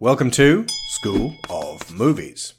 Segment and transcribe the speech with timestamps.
[0.00, 2.54] Welcome to School of Movies.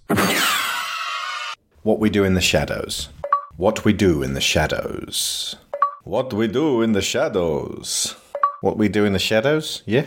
[1.83, 3.07] what we do in the shadows.
[3.55, 5.55] What we do in the shadows.
[6.03, 8.17] What we do in the shadows.
[8.59, 9.83] What we do in the shadows?
[9.85, 10.03] Yeah?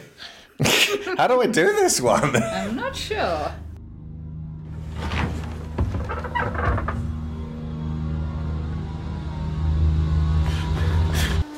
[1.17, 2.37] How do I do this one?
[2.37, 3.51] I'm not sure.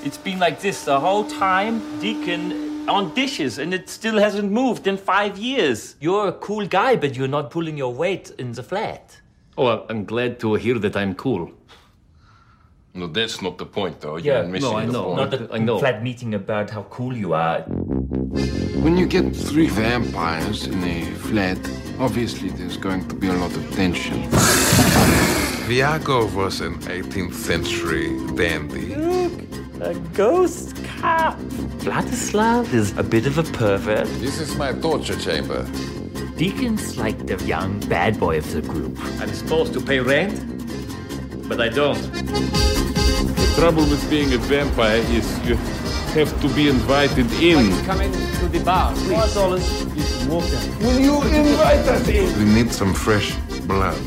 [0.05, 4.87] It's been like this the whole time, Deacon, on dishes, and it still hasn't moved
[4.87, 5.97] in five years.
[6.01, 9.21] You're a cool guy, but you're not pulling your weight in the flat.
[9.57, 11.51] Oh, I'm glad to hear that I'm cool.
[12.97, 14.17] No, that's not the point, though.
[14.19, 15.05] You're Yeah, missing no, I the know.
[15.15, 15.17] point.
[15.31, 15.79] Not a I know.
[15.79, 17.63] flat meeting about how cool you are.
[17.63, 21.59] When you get three vampires in a flat,
[21.99, 24.23] obviously there's going to be a lot of tension.
[25.67, 28.95] Viago was an 18th century dandy.
[28.95, 29.33] Look,
[29.81, 31.39] a ghost cop.
[31.85, 34.09] Vladislav is a bit of a pervert.
[34.25, 35.63] This is my torture chamber.
[36.37, 38.99] Deacon's like the young bad boy of the group.
[39.21, 40.37] I'm supposed to pay rent,
[41.49, 42.03] but I don't.
[43.41, 45.57] The trouble with being a vampire is you
[46.17, 47.65] have to be invited in.
[47.85, 49.13] Come into the bar, please.
[49.13, 49.67] Four dollars.
[50.01, 50.61] It's water.
[50.85, 52.27] Will you invite us in?
[52.39, 53.37] We need some fresh
[53.69, 54.01] blood.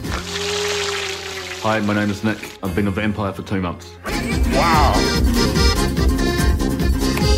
[1.61, 2.39] Hi, my name is Nick.
[2.63, 3.87] I've been a vampire for two months.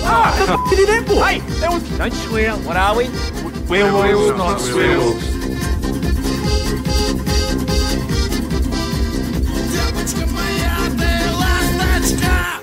[0.10, 1.98] Hey, that was.
[1.98, 2.54] Don't swear.
[2.54, 3.10] What are we?
[3.70, 5.24] Werewolves, not werewolves.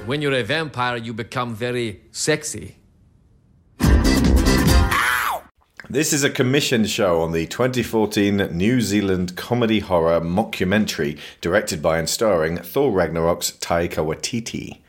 [0.07, 2.79] When you're a vampire, you become very sexy.
[5.89, 11.99] This is a commissioned show on the 2014 New Zealand comedy horror mockumentary directed by
[11.99, 14.81] and starring Thor Ragnarok's Taika Waititi.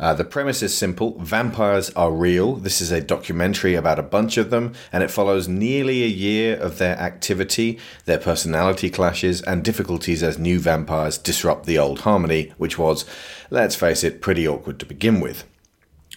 [0.00, 2.54] Uh, the premise is simple vampires are real.
[2.54, 6.56] This is a documentary about a bunch of them, and it follows nearly a year
[6.56, 12.52] of their activity, their personality clashes, and difficulties as new vampires disrupt the old harmony,
[12.58, 13.04] which was,
[13.50, 15.44] let's face it, pretty awkward to begin with.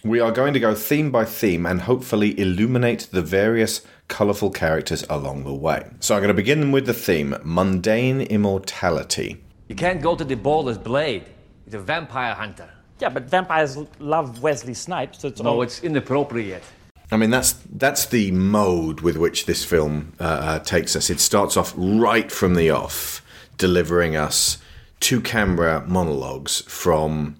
[0.04, 5.04] We are going to go theme by theme and hopefully illuminate the various colourful characters
[5.10, 5.88] along the way.
[5.98, 9.42] So I'm going to begin with the theme mundane immortality.
[9.68, 11.24] You can't go to the ball as Blade.
[11.64, 12.68] He's a vampire hunter.
[13.02, 16.62] Yeah, but vampires love Wesley Snipes, so it's No, it's inappropriate.
[17.10, 21.10] I mean, that's that's the mode with which this film uh, uh, takes us.
[21.10, 23.20] It starts off right from the off,
[23.58, 24.58] delivering us
[25.00, 27.34] two camera monologues from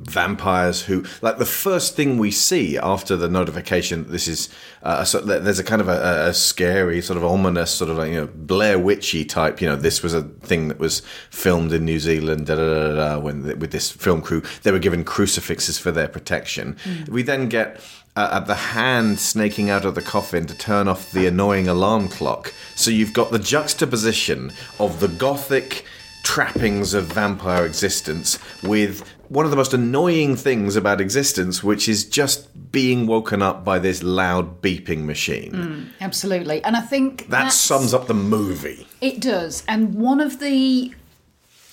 [0.00, 4.50] vampires who like the first thing we see after the notification that this is
[4.82, 8.10] uh, so there's a kind of a, a scary sort of ominous sort of like,
[8.10, 11.86] you know Blair Witchy type you know this was a thing that was filmed in
[11.86, 14.42] New Zealand da, da, da, da, when with this film crew.
[14.62, 16.76] They were given crucifixes for their protection.
[17.08, 17.80] We then get
[18.16, 22.52] uh, the hand snaking out of the coffin to turn off the annoying alarm clock.
[22.74, 25.84] So you've got the juxtaposition of the gothic
[26.22, 32.04] trappings of vampire existence with one of the most annoying things about existence, which is
[32.04, 35.52] just being woken up by this loud beeping machine.
[35.52, 36.62] Mm, absolutely.
[36.64, 38.86] And I think That sums up the movie.
[39.00, 39.64] It does.
[39.66, 40.94] And one of the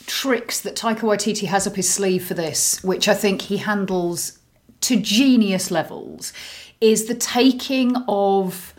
[0.06, 4.40] tricks that Taika Waititi has up his sleeve for this, which I think he handles
[4.82, 6.34] to genius levels,
[6.82, 8.74] is the taking of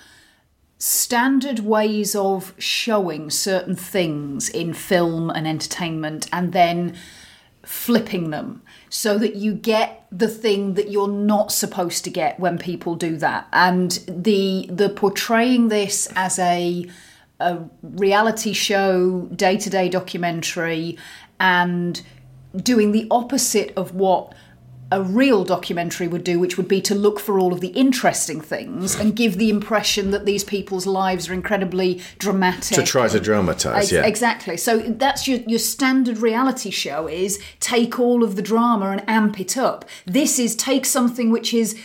[0.79, 6.95] standard ways of showing certain things in film and entertainment and then
[7.63, 8.61] flipping them
[8.97, 13.17] so that you get the thing that you're not supposed to get when people do
[13.17, 13.49] that.
[13.53, 16.89] And the the portraying this as a
[17.41, 20.97] a reality show day-to-day documentary
[21.41, 22.01] and
[22.57, 24.33] doing the opposite of what
[24.95, 28.41] a real documentary would do, which would be to look for all of the interesting
[28.41, 32.77] things and give the impression that these people's lives are incredibly dramatic.
[32.77, 34.07] To try to dramatize, yeah.
[34.07, 34.57] Exactly.
[34.57, 39.41] So that's your, your standard reality show is take all of the drama and amp
[39.41, 39.85] it up.
[40.07, 41.77] This is take something which is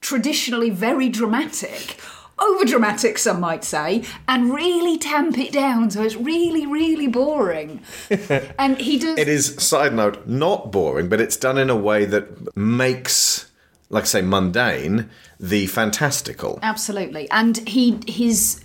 [0.00, 2.00] traditionally very dramatic,
[2.38, 7.80] over dramatic, some might say, and really tamp it down so it's really, really boring.
[8.58, 9.18] and he does.
[9.18, 13.50] It is, side note, not boring, but it's done in a way that makes,
[13.88, 15.08] like I say, mundane
[15.40, 16.58] the fantastical.
[16.62, 17.30] Absolutely.
[17.30, 18.62] And he his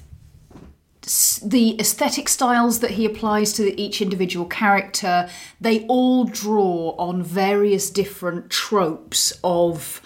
[1.44, 5.28] the aesthetic styles that he applies to each individual character,
[5.60, 10.02] they all draw on various different tropes of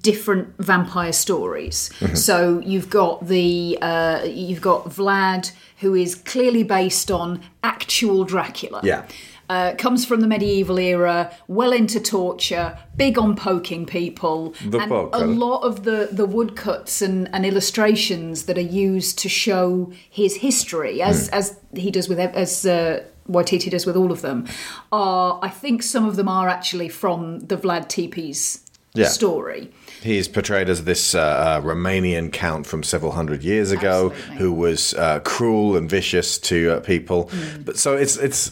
[0.00, 1.90] different vampire stories.
[2.14, 8.80] So you've got the uh, you've got Vlad, who is clearly based on actual Dracula.
[8.82, 9.06] Yeah.
[9.50, 14.90] Uh, comes from the medieval era, well into torture, big on poking people, The and
[14.90, 15.24] poker.
[15.24, 20.36] a lot of the the woodcuts and, and illustrations that are used to show his
[20.36, 22.66] history, as as he does with as.
[22.66, 24.46] Uh, Waititi does with all of them,
[24.90, 29.08] are I think some of them are actually from the Vlad Tepes Yeah.
[29.08, 29.70] story.
[30.02, 34.36] He is portrayed as this uh, uh, Romanian count from several hundred years ago Absolutely.
[34.36, 37.30] who was uh, cruel and vicious to uh, people.
[37.64, 38.50] But so it's it's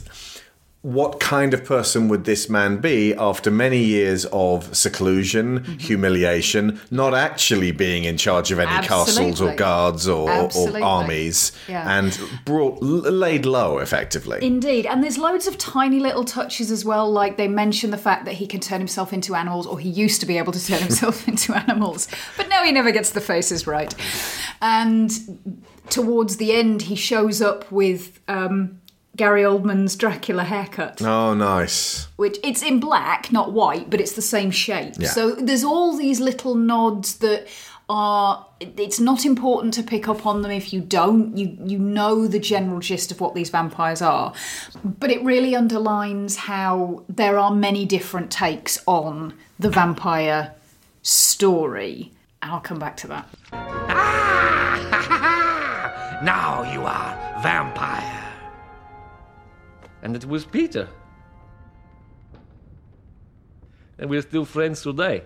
[0.86, 7.12] what kind of person would this man be after many years of seclusion, humiliation, not
[7.12, 11.98] actually being in charge of any castles or guards or, or armies, Yeah.
[11.98, 14.38] and brought laid low effectively?
[14.40, 17.10] Indeed, and there's loads of tiny little touches as well.
[17.10, 20.20] Like they mention the fact that he can turn himself into animals, or he used
[20.20, 22.06] to be able to turn himself into animals,
[22.36, 23.92] but now he never gets the faces right.
[24.62, 25.10] And
[25.90, 28.80] towards the end, he shows up with um,
[29.16, 32.08] Gary Oldman's Dracula haircut, oh, nice.
[32.16, 34.94] which it's in black, not white, but it's the same shape.
[34.98, 35.08] Yeah.
[35.08, 37.48] So there's all these little nods that
[37.88, 42.26] are it's not important to pick up on them if you don't you you know
[42.26, 44.34] the general gist of what these vampires are
[44.82, 50.52] but it really underlines how there are many different takes on the vampire
[51.02, 52.10] story
[52.42, 54.56] and I'll come back to that ah!
[56.22, 58.25] Now you are vampire.
[60.06, 60.88] And it was Peter.
[63.98, 65.24] And we're still friends today.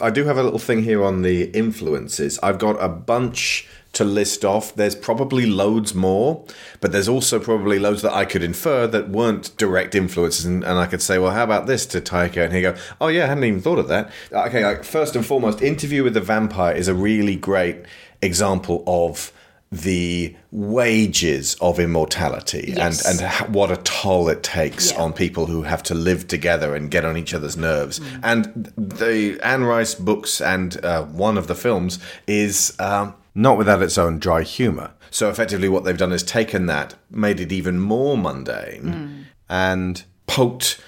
[0.00, 2.38] I do have a little thing here on the influences.
[2.42, 4.74] I've got a bunch to list off.
[4.74, 6.46] There's probably loads more,
[6.80, 10.46] but there's also probably loads that I could infer that weren't direct influences.
[10.46, 12.42] And, and I could say, well, how about this to Taika?
[12.42, 14.10] And he go, oh, yeah, I hadn't even thought of that.
[14.32, 17.84] Okay, like, first and foremost, Interview with the Vampire is a really great
[18.22, 19.30] example of
[19.72, 23.06] the wages of immortality Yes.
[23.06, 25.00] and, and what a toll it takes Yeah.
[25.00, 27.98] on people who have to live together and get on each other's nerves.
[28.22, 33.80] And the Anne Rice books and uh, one of the films is um, not without
[33.82, 34.90] its own dry humour.
[35.10, 40.80] So effectively, what they've done is taken that, made it even more mundane, and poked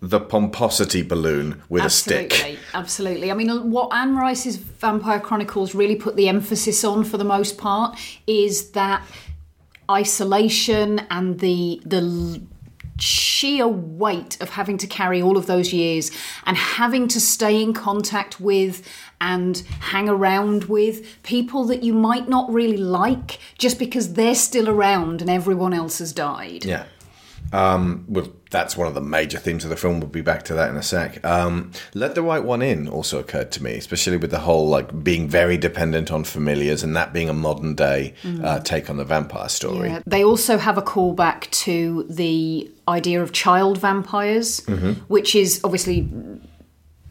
[0.00, 2.32] the pomposity balloon with a stick.
[2.32, 3.30] Absolutely, absolutely.
[3.30, 7.58] I mean, what Anne Rice's Vampire Chronicles really put the emphasis on, for the most
[7.58, 9.04] part, is that
[9.90, 12.40] isolation and the the
[13.00, 16.10] sheer weight of having to carry all of those years
[16.46, 18.86] and having to stay in contact with
[19.20, 24.68] and hang around with people that you might not really like just because they're still
[24.68, 26.64] around and everyone else has died.
[26.64, 26.86] Yeah.
[27.52, 30.00] Um, well, that's one of the major themes of the film.
[30.00, 31.24] We'll be back to that in a sec.
[31.24, 35.04] Um, Let the Right One In also occurred to me, especially with the whole like
[35.04, 39.04] being very dependent on familiars and that being a modern day uh, take on the
[39.04, 39.90] vampire story.
[39.90, 40.00] Yeah.
[40.06, 44.64] They also have a callback to the idea of child vampires,
[45.08, 46.08] which is obviously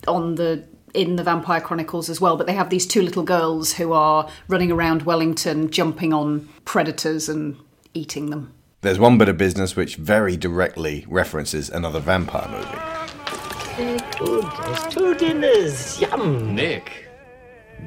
[0.07, 0.63] on the
[0.93, 2.37] in the Vampire Chronicles as well.
[2.37, 7.29] But they have these two little girls who are running around Wellington, jumping on predators
[7.29, 7.57] and
[7.93, 8.53] eating them.
[8.81, 13.97] There's one bit of business which very directly references another vampire movie.
[14.19, 14.45] Good.
[14.63, 15.99] There's two dinners.
[15.99, 16.53] Yum.
[16.53, 17.07] Nick,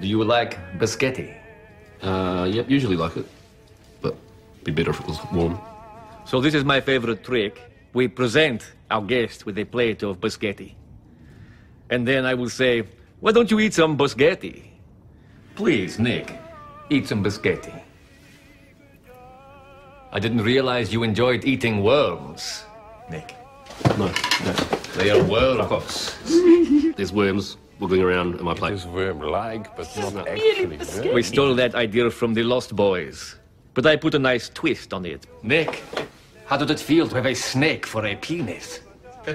[0.01, 1.37] do you like biscotti?
[2.03, 3.27] Uh, yep, usually like it.
[4.03, 4.17] But
[4.65, 5.61] be better if it was warm.
[6.25, 7.61] So this is my favorite trick.
[7.93, 10.75] We present our guest with a plate of biscotti.
[11.91, 12.83] And then I will say,
[13.21, 14.71] why don't you eat some biscotti?
[15.55, 16.37] Please, Nick,
[16.89, 17.81] eat some biscotti.
[20.13, 22.65] I didn't realize you enjoyed eating worms,
[23.09, 23.37] Nick.
[23.97, 24.53] No, no.
[24.97, 26.17] They are worms.
[26.97, 28.73] There's worms wiggling around in my plate.
[28.73, 31.15] It's worm-like, but not actually worm.
[31.15, 33.37] We stole that idea from the Lost Boys.
[33.73, 35.27] But I put a nice twist on it.
[35.45, 35.83] Nick,
[36.47, 38.81] how did it feel to have a snake for a penis?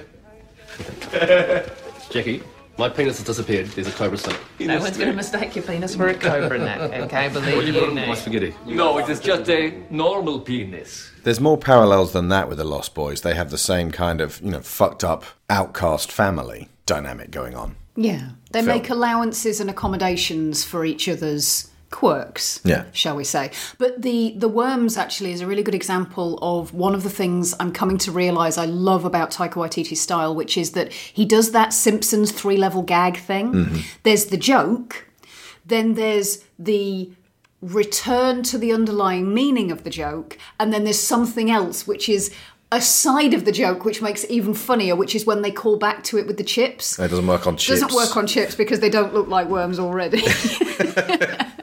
[2.12, 2.44] Jackie,
[2.78, 3.68] my penis has disappeared.
[3.68, 4.38] There's a cobra snake.
[4.60, 7.30] No one's going to mistake your penis for a cobra neck, okay?
[7.30, 8.16] Believe What you you put on my me.
[8.16, 8.54] spaghetti?
[8.66, 11.12] No, it is just a normal penis.
[11.24, 13.22] There's more parallels than that with the Lost Boys.
[13.22, 17.76] They have the same kind of, you know, fucked up outcast family dynamic going on.
[17.96, 18.78] Yeah, they Film.
[18.78, 22.60] make allowances and accommodations for each other's quirks.
[22.64, 22.86] Yeah.
[22.92, 23.52] shall we say?
[23.78, 27.54] But the the worms actually is a really good example of one of the things
[27.60, 31.52] I'm coming to realise I love about Taika Waititi's style, which is that he does
[31.52, 33.54] that Simpsons three level gag thing.
[33.54, 33.80] Mm-hmm.
[34.04, 35.08] There's the joke,
[35.66, 37.12] then there's the
[37.62, 42.34] return to the underlying meaning of the joke, and then there's something else which is
[42.72, 45.78] a side of the joke which makes it even funnier, which is when they call
[45.78, 47.00] back to it with the chips.
[47.00, 47.80] It doesn't work on chips.
[47.80, 50.22] Doesn't work on chips because they don't look like worms already.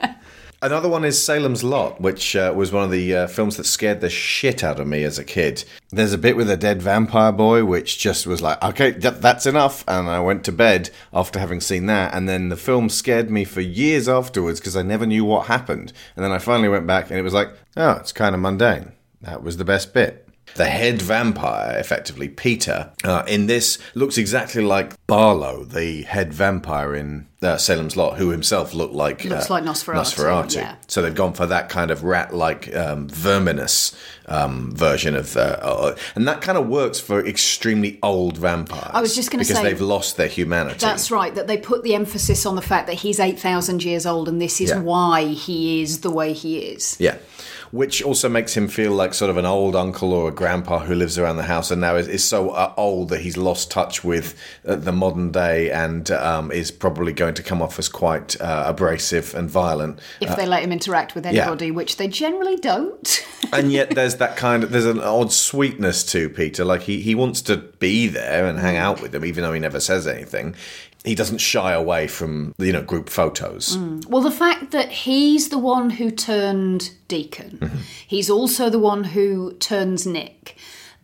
[0.63, 4.01] Another one is Salem's Lot, which uh, was one of the uh, films that scared
[4.01, 5.65] the shit out of me as a kid.
[5.91, 9.45] There's a bit with a dead vampire boy, which just was like, okay, th- that's
[9.45, 9.83] enough.
[9.89, 12.15] And I went to bed after having seen that.
[12.15, 15.93] And then the film scared me for years afterwards because I never knew what happened.
[16.15, 18.93] And then I finally went back and it was like, oh, it's kind of mundane.
[19.21, 20.29] That was the best bit.
[20.57, 26.95] The head vampire, effectively Peter, uh, in this looks exactly like Barlow, the head vampire
[26.95, 30.55] in uh, Salem's Lot, who himself looked like Looks uh, like Nosferatu, Nosferatu.
[30.57, 30.77] yeah.
[30.87, 35.97] So they've gone for that kind of rat-like, um, verminous um, version of, uh, uh,
[36.15, 38.91] and that kind of works for extremely old vampires.
[38.93, 40.79] I was just gonna say because they've lost their humanity.
[40.79, 44.29] That's right, that they put the emphasis on the fact that he's 8,000 years old
[44.29, 44.81] and this is Yeah.
[44.81, 46.97] why he is the way he is.
[47.01, 47.17] Yeah.
[47.73, 50.95] Which also makes him feel like sort of an old uncle or a grandpa who
[50.95, 54.05] lives around the house and now is, is so uh, old that he's lost touch
[54.05, 58.39] with uh, the modern day and um, is probably going to come off as quite
[58.41, 59.99] uh, abrasive and violent.
[60.21, 61.31] If Uh, they let him interact with yeah.
[61.31, 63.27] anybody, which they generally don't.
[63.53, 66.65] and yet there's that kind of there's an odd sweetness to Peter.
[66.65, 69.61] Like he, he wants to be there and hang out with them, even though he
[69.61, 70.55] never says anything.
[71.05, 73.77] He doesn't shy away from you know group photos.
[74.09, 77.79] Well, the fact that he's the one who turned Deacon, Mm-hmm.
[78.07, 80.57] he's also the one who turns Nick.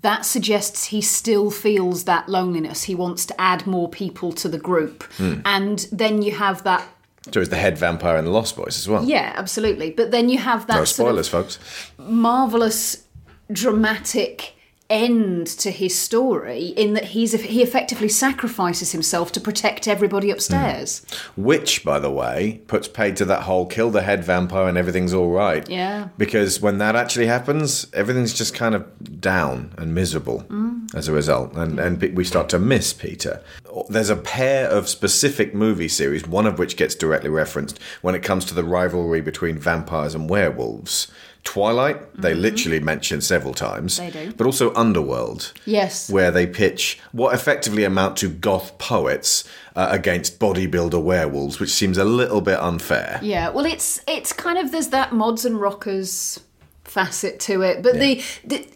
[0.02, 2.85] That suggests he still feels that loneliness.
[2.85, 5.02] He wants to add more people to the group.
[5.14, 5.40] Hmm.
[5.45, 6.87] And then you have that.
[7.33, 9.02] So he's the head vampire in the Lost Boys as well.
[9.05, 9.90] Yeah, absolutely.
[9.90, 11.59] But then you have that no sort of spoilers, folks.
[11.99, 13.02] marvelous
[13.50, 14.55] dramatic
[14.90, 21.04] end to his story in that he's he effectively sacrifices himself to protect everybody upstairs.
[21.35, 21.42] Hmm.
[21.45, 25.12] Which, by the way, puts paid to that whole kill the head vampire and everything's
[25.12, 25.68] all right.
[25.68, 26.09] Yeah.
[26.16, 30.87] Because when that actually happens, everything's just kind of down and miserable hmm.
[30.95, 31.54] as a result.
[31.54, 33.42] And, and we start to miss Peter.
[33.88, 38.23] There's a pair of specific movie series, one of which gets directly referenced when it
[38.23, 41.09] comes to the rivalry between vampires and werewolves.
[41.45, 43.97] Twilight, they literally mention several times.
[43.97, 44.33] They do.
[44.37, 46.11] But also Underworld Yes.
[46.11, 51.97] where they pitch what effectively amount to goth poets uh, against bodybuilder werewolves, which seems
[51.97, 53.18] a little bit unfair.
[53.23, 56.40] Yeah, well, it's it's kind of there's that mods and rockers
[56.85, 58.66] facet to it, but the, the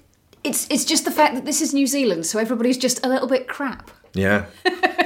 [0.45, 3.29] it's it's just the fact that this is New Zealand, so everybody's just a little
[3.29, 3.91] bit crap.
[4.15, 4.47] Yeah.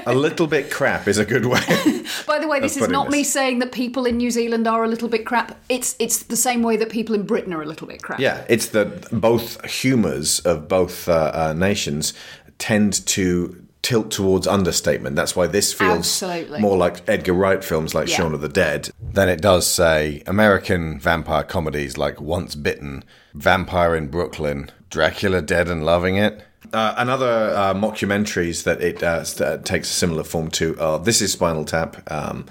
[0.06, 1.60] a little bit crap is a good way.
[2.26, 4.88] By the way, this is not me saying that people in New Zealand are a
[4.88, 5.56] little bit crap.
[5.68, 8.20] It's it's the same way that people in Britain are a little bit crap.
[8.20, 12.14] yeah, it's that both humours of both uh, uh, nations
[12.58, 15.14] tend to tilt towards understatement.
[15.14, 16.60] That's why this feels Absolutely.
[16.60, 18.16] more like Edgar Wright films like Yeah.
[18.16, 23.94] Shaun of the Dead than it does, say, American vampire comedies like Once Bitten, Vampire
[23.94, 26.42] in Brooklyn, Dracula Dead and Loving It.
[26.72, 31.32] Uh, another uh, mockumentaries that it uh, takes a similar form to are This is
[31.32, 32.10] Spinal Tap.
[32.10, 32.46] Um,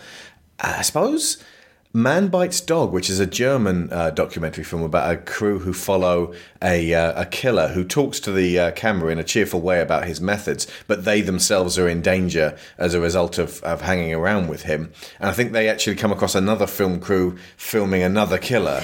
[0.60, 1.44] I suppose
[1.96, 6.34] Man Bites Dog, which is a German uh, documentary film about a crew who follow
[6.62, 10.06] a, uh, a killer who talks to the uh, camera in a cheerful way about
[10.06, 14.50] his methods, but they themselves are in danger as a result of, of hanging around
[14.50, 14.92] with him.
[15.22, 18.82] And I think they actually come across another film crew filming another killer,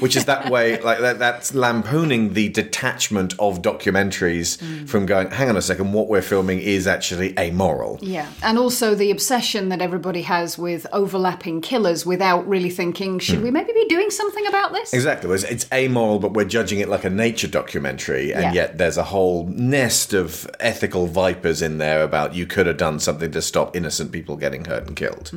[0.00, 5.48] which is that way, like that, that's lampooning the detachment of documentaries from going, hang
[5.48, 7.98] on a second, what we're filming is actually amoral.
[8.02, 13.38] Yeah, and also the obsession that everybody has with overlapping killers without really thinking, should
[13.38, 13.44] Hmm.
[13.44, 14.92] we maybe be doing something about this?
[14.92, 15.32] Exactly.
[15.34, 18.52] It's, it's amoral, but we're judging it like a nature documentary, and Yeah.
[18.52, 22.98] yet there's a whole nest of ethical vipers in there about you could have done
[23.00, 25.30] something to stop innocent people getting hurt and killed.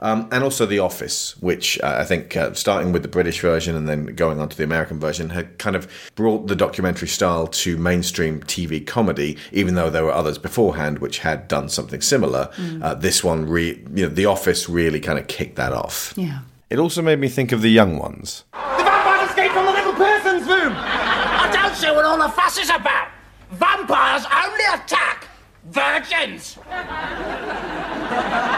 [0.00, 3.74] Um, and also The Office, which uh, I think, uh, starting with the British version
[3.76, 7.46] and then going on to the American version, had kind of brought the documentary style
[7.48, 12.50] to mainstream TV comedy, even though there were others beforehand which had done something similar.
[12.82, 16.14] Uh, this one, re- you know, The Office really kind of kicked that off.
[16.16, 16.40] Yeah.
[16.70, 18.44] It also made me think of The Young Ones.
[18.52, 20.74] The vampires escaped from the little person's room!
[20.76, 23.08] I don't see what all the fuss is about!
[23.52, 25.28] Vampires only attack
[25.64, 26.58] virgins!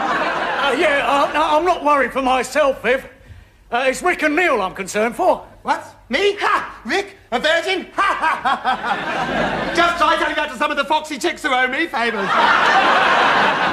[0.71, 3.05] Uh, yeah, uh, no, I'm not worried for myself, Viv.
[3.69, 5.45] Uh, it's Rick and Neil I'm concerned for.
[5.63, 5.83] What?
[6.07, 6.37] Me?
[6.39, 6.81] Ha!
[6.85, 7.17] Rick?
[7.29, 7.87] A virgin?
[7.93, 9.73] Ha ha ha ha!
[9.75, 12.29] Just try telling that to some of the foxy chicks who owe me favours.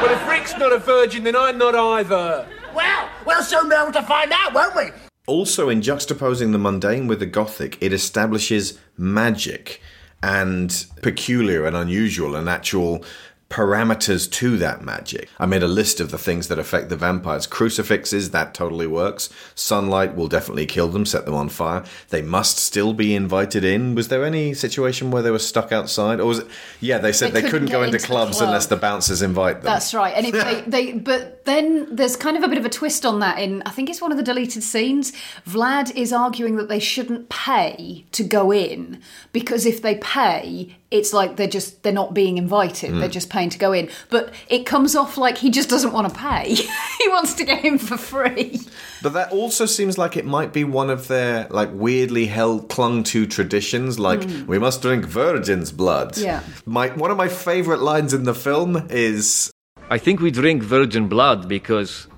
[0.02, 2.48] Well, if Rick's not a virgin, then I'm not either.
[2.74, 4.90] Well, we'll soon be able to find out, won't we?
[5.26, 9.80] Also, in juxtaposing the mundane with the gothic, it establishes magic
[10.22, 13.04] and peculiar and unusual and actual
[13.50, 15.28] parameters to that magic.
[15.38, 17.46] I made a list of the things that affect the vampires.
[17.46, 19.30] Crucifixes, that totally works.
[19.54, 21.82] Sunlight will definitely kill them, set them on fire.
[22.10, 23.94] They must still be invited in.
[23.94, 26.20] Was there any situation where they were stuck outside?
[26.20, 26.46] Or was it,
[26.80, 28.48] yeah, they said They they, couldn't couldn't go into into clubs club.
[28.48, 29.72] unless the bouncers invite them.
[29.72, 30.14] That's right.
[30.14, 33.20] And if they, they, but then there's kind of a bit of a twist on
[33.20, 33.38] that.
[33.38, 35.12] In I think it's one of the deleted scenes.
[35.46, 39.00] Vlad is arguing that they shouldn't pay to go in
[39.32, 42.90] because if they pay, it's like they're just they're not being invited.
[42.92, 43.00] Mm.
[43.00, 43.90] They're just paying to go in.
[44.08, 46.54] But it comes off like he just doesn't want to pay.
[46.98, 48.60] he wants to get in for free.
[49.02, 53.04] But that also seems like it might be one of their like weirdly held clung
[53.04, 54.46] to traditions, like Mm.
[54.46, 56.16] we must drink virgin's blood.
[56.16, 56.42] Yeah.
[56.64, 59.50] My one of my favorite lines in the film is
[59.90, 62.08] I think we drink virgin blood because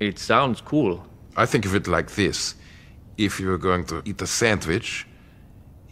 [0.00, 1.06] it sounds cool.
[1.36, 2.54] I think of it like this
[3.16, 5.06] if you were going to eat a sandwich,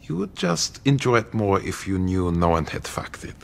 [0.08, 3.36] you would just enjoy it more if you knew no one had fucked it.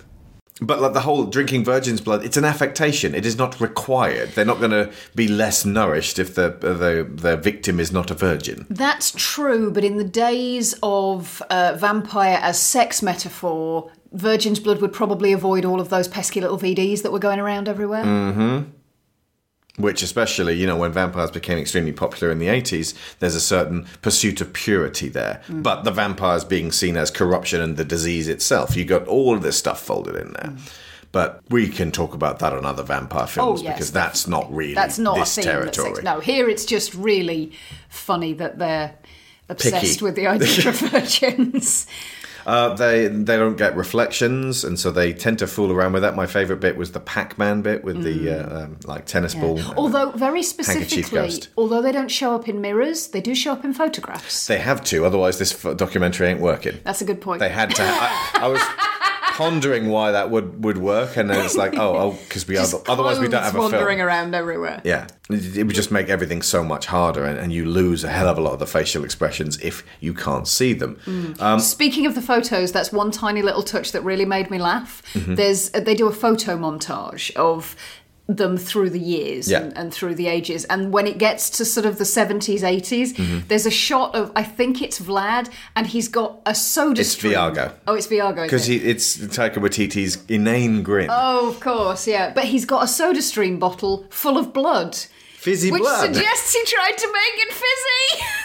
[0.61, 3.15] But like the whole drinking virgin's blood, it's an affectation.
[3.15, 4.31] It is not required.
[4.31, 8.15] They're not going to be less nourished if the the the victim is not a
[8.15, 8.67] virgin.
[8.71, 14.93] That's true, but in the days of uh, vampire as sex metaphor, Virgin's Blood would
[14.93, 18.05] probably avoid all of those pesky little VDs that were going around everywhere.
[18.05, 18.71] Mm-hmm.
[19.77, 23.87] Which, especially, you know, when vampires became extremely popular in the 80s, there's a certain
[24.03, 25.43] pursuit of purity there.
[25.49, 25.65] Mm.
[25.65, 29.43] But the vampires being seen as corruption and the disease itself, you got all of
[29.43, 30.53] this stuff folded in there.
[31.11, 33.63] But we can talk about that on other vampire films Mm.
[33.63, 35.51] Oh, yes, because that's not really That's not this a theme.
[35.51, 35.99] That's territory.
[35.99, 37.51] ex- no, here it's just really
[37.89, 38.95] funny that they're
[39.49, 40.05] obsessed Picky.
[40.05, 41.87] with the idea of virgins.
[42.47, 46.15] Uh, they they don't get reflections, and so they tend to fool around with that.
[46.15, 49.61] My favorite bit was the Pac-Man bit with the uh, um, like tennis ball.
[49.77, 51.49] Although very specifically, ghost.
[51.57, 54.47] although they don't show up in mirrors, they do show up in photographs.
[54.47, 56.79] They have to, otherwise this f- documentary ain't working.
[56.85, 57.41] That's a good point.
[57.41, 57.83] They had to.
[57.83, 58.61] I, I was
[59.35, 62.67] pondering why that would would work, and then it's like, oh, oh, because we are.
[62.89, 63.73] Otherwise, we don't have a film.
[63.73, 64.81] wandering around everywhere.
[64.85, 68.29] Yeah, it, would just make everything so much harder, and, and you lose a hell
[68.29, 70.97] of a lot of the facial expressions if you can't see them.
[71.05, 71.41] Mm.
[71.41, 75.03] Um, Speaking of the photos, that's one tiny little touch that really made me laugh.
[75.15, 75.37] Mhm.
[75.37, 77.77] There's they do a photo montage of
[78.27, 79.59] them through the years Yeah.
[79.59, 80.65] and, and through the ages.
[80.67, 83.49] And when it gets to sort of the 70s, 80s, Mhm.
[83.49, 87.35] there's a shot of, I think it's Vlad, and he's got a soda it's stream.
[87.35, 87.73] Viago.
[87.87, 88.45] Oh, it's Viago.
[88.45, 88.83] Because it?
[88.87, 91.09] it's Taika Waititi's inane grin.
[91.11, 92.33] Oh, of course, yeah.
[92.35, 94.97] But he's got a soda stream bottle full of blood.
[95.37, 96.01] Fizzy which blood.
[96.01, 98.25] suggests he tried to make it fizzy.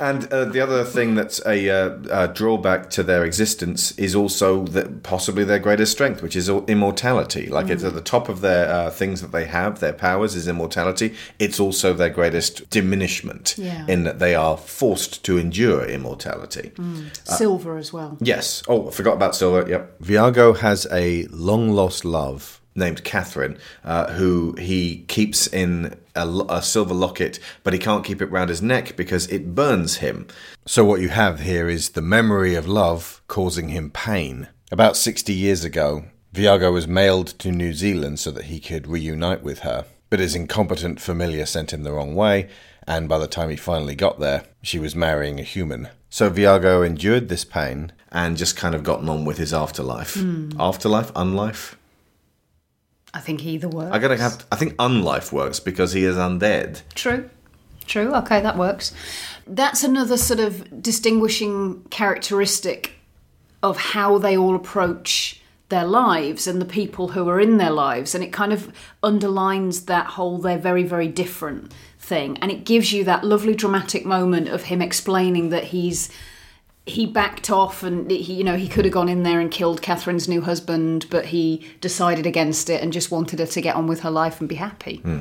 [0.00, 1.74] And uh, the other thing that's a uh,
[2.10, 7.46] uh, drawback to their existence is also that possibly their greatest strength, which is immortality.
[7.46, 7.88] Like it's Mm.
[7.88, 11.14] at the top of their uh, things that they have, their powers is immortality.
[11.38, 13.84] It's also their greatest diminishment Yeah.
[13.88, 16.72] in that they are forced to endure immortality.
[16.78, 18.16] Uh, Silver as well.
[18.20, 18.62] Yes.
[18.68, 19.68] Oh, I forgot about Silver.
[19.68, 20.00] Yep.
[20.02, 26.62] Viago has a long lost love named Catherine, uh, who he keeps in a, a
[26.62, 30.26] silver locket, but he can't keep it round his neck because it burns him.
[30.66, 34.48] So, what you have here is the memory of love causing him pain.
[34.70, 39.42] About 60 years ago, Viago was mailed to New Zealand so that he could reunite
[39.42, 39.84] with her.
[40.08, 42.48] But his incompetent familiar sent him the wrong way,
[42.86, 45.88] and by the time he finally got there, she was marrying a human.
[46.10, 50.14] So Viago endured this pain and just kind of gotten on with his afterlife.
[50.14, 50.50] Hmm.
[50.58, 51.76] Afterlife, unlife.
[53.14, 53.94] I think either works.
[53.94, 54.44] I gotta have.
[54.50, 56.82] I think unlife works because he is undead.
[56.94, 57.28] True.
[57.86, 58.14] True.
[58.14, 58.94] Okay, that works.
[59.46, 62.92] That's another sort of distinguishing characteristic
[63.62, 68.14] of how they all approach their lives and the people who are in their lives.
[68.14, 68.72] And it kind of
[69.02, 72.38] underlines that whole they're very, very different thing.
[72.38, 76.10] And it gives you that lovely dramatic moment of him explaining that he's
[76.84, 79.82] he backed off and he you know he could have gone in there and killed
[79.82, 83.86] Catherine's new husband but he decided against it and just wanted her to get on
[83.86, 84.96] with her life and be happy.
[84.96, 85.20] Hmm.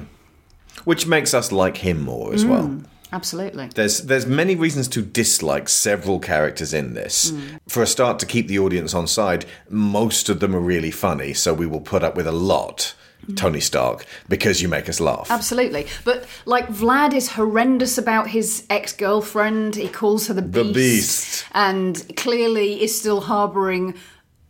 [0.86, 2.64] Which makes us like him more as well.
[2.64, 3.68] Mm, Absolutely.
[3.76, 7.32] There's there's many reasons to dislike several characters in this.
[7.32, 7.60] Mm.
[7.68, 11.34] For a start, to keep the audience on side, most of them are really funny,
[11.34, 12.96] so we will put up with a lot.
[13.36, 15.30] Tony Stark, because you make us laugh.
[15.30, 15.88] Absolutely.
[16.04, 19.76] But like Vlad is horrendous about his ex girlfriend.
[19.76, 20.66] He calls her the beast.
[20.68, 21.46] The Beast.
[21.54, 23.96] And clearly is still harbouring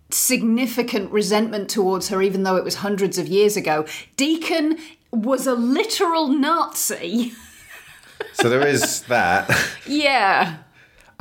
[0.09, 3.85] significant resentment towards her, even though it was hundreds of years ago.
[4.17, 4.77] Deacon
[5.11, 7.33] was a literal Nazi.
[8.33, 9.49] So there is that.
[9.87, 10.57] yeah.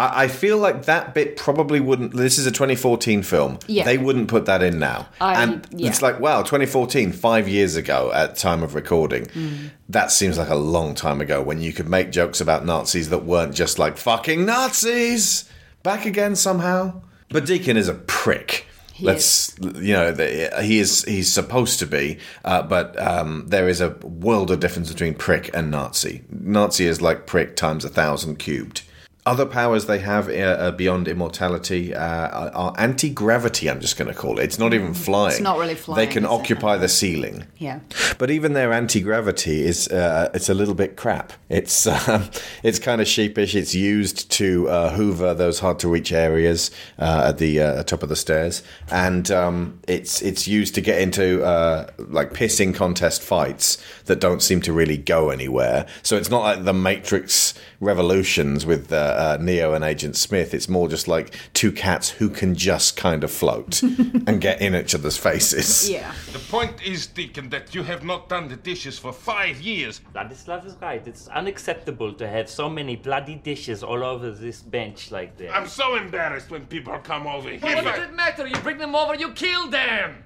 [0.00, 2.14] I I feel like that bit probably wouldn't.
[2.14, 3.58] This is a 2014 film.
[3.66, 3.84] Yeah.
[3.84, 5.08] They wouldn't put that in now.
[5.20, 5.88] I- and yeah.
[5.88, 9.26] it's like, wow, 2014, five years ago at time of recording.
[9.26, 9.70] Mm.
[9.88, 13.24] That seems like a long time ago when you could make jokes about Nazis that
[13.24, 15.48] weren't just like fucking Nazis
[15.82, 17.02] back again somehow.
[17.28, 18.66] But Deacon is a prick.
[18.92, 23.66] He Let's you know the, he is he's supposed to be, uh, but um, there
[23.66, 26.22] is a world of difference between prick and Nazi.
[26.28, 28.82] Nazi is like prick times a thousand cubed.
[29.30, 33.70] Other powers they have uh, uh, beyond immortality uh, are- anti gravity.
[33.70, 34.42] I'm just going to call it.
[34.42, 35.30] It's not even flying.
[35.30, 35.98] It's not really flying.
[35.98, 36.34] They can is it?
[36.34, 37.46] occupy the ceiling.
[37.56, 37.78] Yeah.
[38.18, 41.32] But even their anti gravity is uh, it's a little bit crap.
[41.48, 42.28] It's um,
[42.64, 43.54] it's kind of sheepish.
[43.54, 48.02] It's used to uh, hoover those hard to reach areas uh, at the uh, top
[48.02, 53.22] of the stairs, and um, it's it's used to get into uh, like pissing contest
[53.22, 55.86] fights that don't seem to really go anywhere.
[56.02, 60.52] So it's not like the Matrix Revolutions with uh, uh, Neo and Agent Smith.
[60.52, 64.74] It's more just like two cats who can just kind of float and get in
[64.74, 65.88] each other's faces.
[65.88, 66.12] Yeah.
[66.34, 70.02] The point is, Deacon, that you have not done the dishes for five years.
[70.14, 71.06] Vladislav is right.
[71.08, 75.56] It's unacceptable to have so many bloody dishes all over this bench like that.
[75.56, 77.60] I'm so embarrassed when people come over here.
[77.60, 78.46] What does it matter?
[78.46, 80.22] You bring them over, you kill them.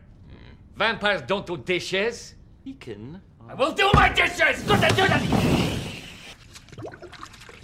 [0.74, 2.34] Vampires don't do dishes.
[2.64, 3.22] Deacon?
[3.48, 4.60] I will do my dishes.
[4.64, 5.74] Good to do that.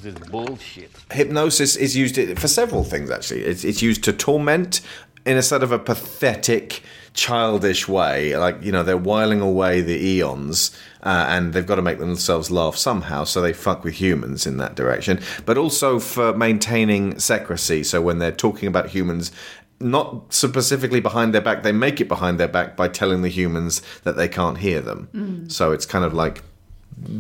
[0.03, 0.91] This is bullshit.
[1.13, 4.81] hypnosis is used for several things actually it's, it's used to torment
[5.27, 6.83] in a sort of a pathetic
[7.13, 10.71] childish way like you know they're whiling away the eons
[11.03, 14.57] uh, and they've got to make themselves laugh somehow so they fuck with humans in
[14.59, 19.33] that direction but also for maintaining secrecy so when they're talking about humans
[19.81, 23.83] not specifically behind their back they make it behind their back by telling the humans
[24.05, 25.51] that they can't hear them Mm.
[25.53, 26.43] so it's kind of like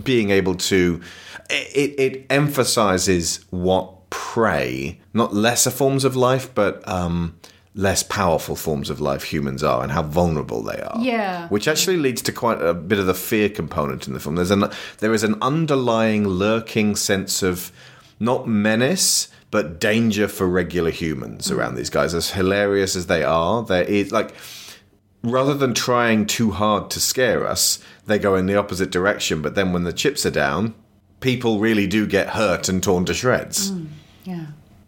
[0.04, 1.00] being able to
[1.50, 7.36] it, it emphasizes what prey not lesser forms of life but um
[7.74, 11.46] less powerful forms of life humans are and how vulnerable they are Yeah.
[11.48, 14.50] which actually leads to quite a bit of the fear component in the film there's
[14.50, 14.64] an
[14.98, 17.70] there is an underlying lurking sense of
[18.18, 23.62] not menace but danger for regular humans around these guys as hilarious as they are
[23.62, 24.34] there is like
[25.22, 29.42] rather than trying too hard to scare us, they go in the opposite direction.
[29.42, 30.74] But then when the chips are down,
[31.20, 33.72] people really do get hurt and torn to shreds.
[34.24, 34.46] Yeah.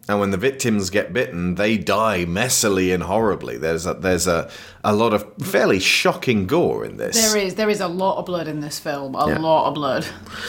[0.08, 3.56] And when the victims get bitten, they die messily and horribly.
[3.56, 4.50] There's a, there's a,
[4.82, 7.14] a lot of fairly shocking gore in this.
[7.16, 9.14] There is there is a lot of blood in this film.
[9.14, 9.38] A Yeah.
[9.38, 10.04] lot of blood.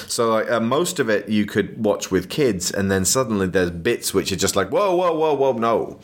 [0.07, 3.69] So like, uh, most of it you could watch with kids, and then suddenly there's
[3.69, 5.99] bits which are just like whoa, whoa, whoa, whoa, no,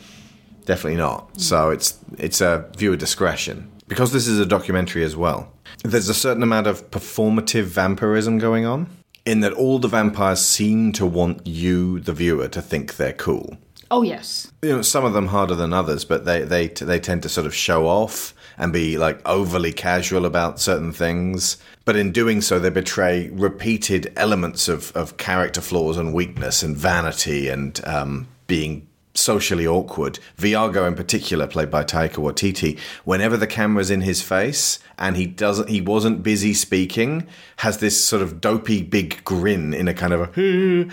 [0.64, 1.40] definitely not.
[1.40, 5.52] So it's it's a viewer discretion because this is a documentary as well.
[5.82, 8.86] There's a certain amount of performative vampirism going on
[9.30, 13.56] in that all the vampires seem to want you, the viewer, to think they're cool
[13.92, 14.50] Oh yes.
[14.62, 17.46] you know some of them harder than others but they they they tend to sort
[17.46, 22.60] of show off and be like overly casual about certain things but in doing so
[22.60, 28.86] they betray repeated elements of of character flaws and weakness and vanity and um, being
[29.20, 30.18] socially awkward.
[30.36, 35.26] Viago in particular played by Taika Waititi whenever the camera's in his face and he
[35.26, 37.26] doesn't he wasn't busy speaking
[37.58, 40.88] has this sort of dopey big grin in a kind of a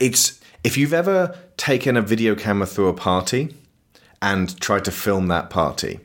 [0.00, 3.54] it's if you've ever taken a video camera through a party
[4.20, 5.98] and tried to film that party,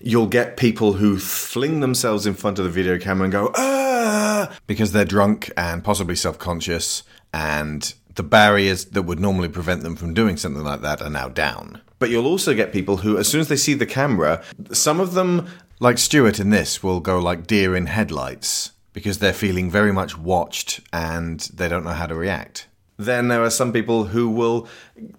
[0.00, 4.56] you'll get people who fling themselves in front of the video camera and go, ah,
[4.66, 9.96] because they're drunk and possibly self conscious, and the barriers that would normally prevent them
[9.96, 11.80] from doing something like that are now down.
[11.98, 15.14] But you'll also get people who, as soon as they see the camera, some of
[15.14, 15.48] them,
[15.80, 20.18] like Stuart in this, will go like deer in headlights because they're feeling very much
[20.18, 22.67] watched and they don't know how to react.
[23.00, 24.66] Then there are some people who will,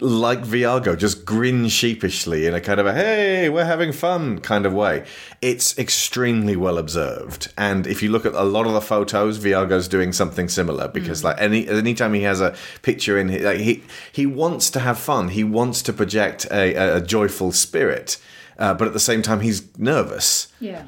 [0.02, 4.66] like Viago, just grin sheepishly in a kind of a "Hey, we're having fun" kind
[4.66, 5.06] of way.
[5.42, 9.88] It's extremely well observed, and if you look at a lot of the photos, Viago's
[9.88, 14.26] doing something similar because, like, any anytime he has a picture in, like, he he
[14.26, 15.30] wants to have fun.
[15.30, 18.18] He wants to project a, a, a joyful spirit,
[18.58, 20.50] uh, but at the same time, he's nervous.
[20.60, 20.84] Yeah.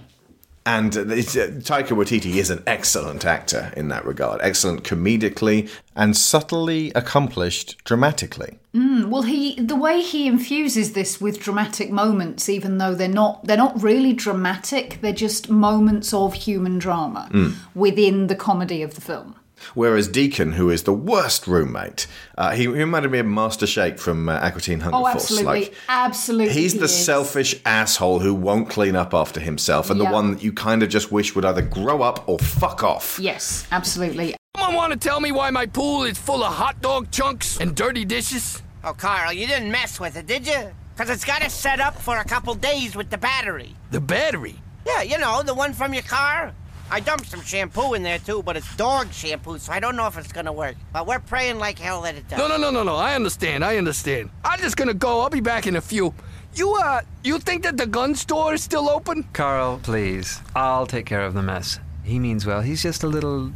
[0.63, 4.41] And uh, Taika Waititi is an excellent actor in that regard.
[4.43, 8.59] Excellent comedically and subtly accomplished dramatically.
[8.75, 13.43] Mm, well, he the way he infuses this with dramatic moments, even though they're not
[13.45, 17.55] they're not really dramatic, they're just moments of human drama Mm.
[17.75, 19.35] within the comedy of the film.
[19.73, 23.99] Whereas Deacon, who is the worst roommate, uh, he, he reminded me of Master Shake
[23.99, 25.15] from uh, Aqua Teen Hunger Oh, Force.
[25.15, 26.53] absolutely, Like, absolutely.
[26.53, 27.05] he's he the is.
[27.05, 30.07] selfish asshole who won't clean up after himself, and Yeah.
[30.09, 33.17] the one that you kind of just wish would either grow up or fuck off.
[33.19, 34.35] Yes, absolutely.
[34.57, 37.75] Someone want to tell me why my pool is full of hot dog chunks and
[37.75, 38.61] dirty dishes?
[38.83, 40.71] Oh, Carl, you didn't mess with it, did you?
[40.95, 43.75] Because it's got to set up for a couple days with the battery.
[43.91, 44.55] The battery?
[44.85, 46.53] Yeah, you know, the one from your car.
[46.91, 50.07] I dumped some shampoo in there too, but it's dog shampoo, so I don't know
[50.07, 50.75] if it's gonna work.
[50.91, 52.37] But we're praying like hell that it does.
[52.37, 52.97] No, no, no, no, no.
[52.97, 53.63] I understand.
[53.63, 54.29] I understand.
[54.43, 55.21] I'm just gonna go.
[55.21, 56.13] I'll be back in a few.
[56.53, 59.23] You, uh, you think that the gun store is still open?
[59.31, 60.41] Carl, please.
[60.53, 61.79] I'll take care of the mess.
[62.03, 62.59] He means well.
[62.59, 63.53] He's just a little.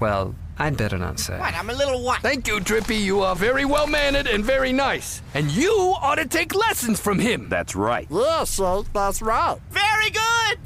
[0.00, 1.38] Well, I'd better not say.
[1.38, 1.54] What?
[1.54, 2.22] I'm a little what?
[2.22, 2.96] Thank you, Drippy.
[2.96, 5.22] You are very well mannered and very nice.
[5.34, 7.48] And you ought to take lessons from him.
[7.48, 8.08] That's right.
[8.10, 9.58] Yeah, Shake, that's right.
[9.70, 10.58] Very good!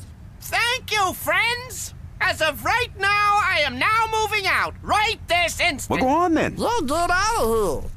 [0.50, 1.94] Thank you, friends!
[2.20, 4.74] As of right now, I am now moving out.
[4.82, 6.00] Right this instant.
[6.00, 6.56] Well, go on then.
[6.58, 7.90] Yeah, get out of here.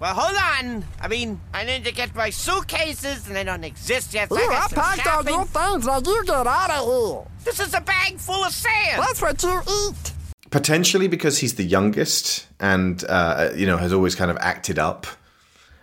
[0.00, 0.84] Well, hold on.
[1.00, 4.28] I mean, I need to get my suitcases, and they don't exist yet.
[4.28, 5.34] So Ooh, I I got some packed all shopping.
[5.34, 5.86] your things.
[5.86, 7.24] Now you get out of here.
[7.44, 9.02] This is a bag full of sand.
[9.02, 10.12] That's what you eat.
[10.50, 15.06] Potentially because he's the youngest and, uh, you know, has always kind of acted up.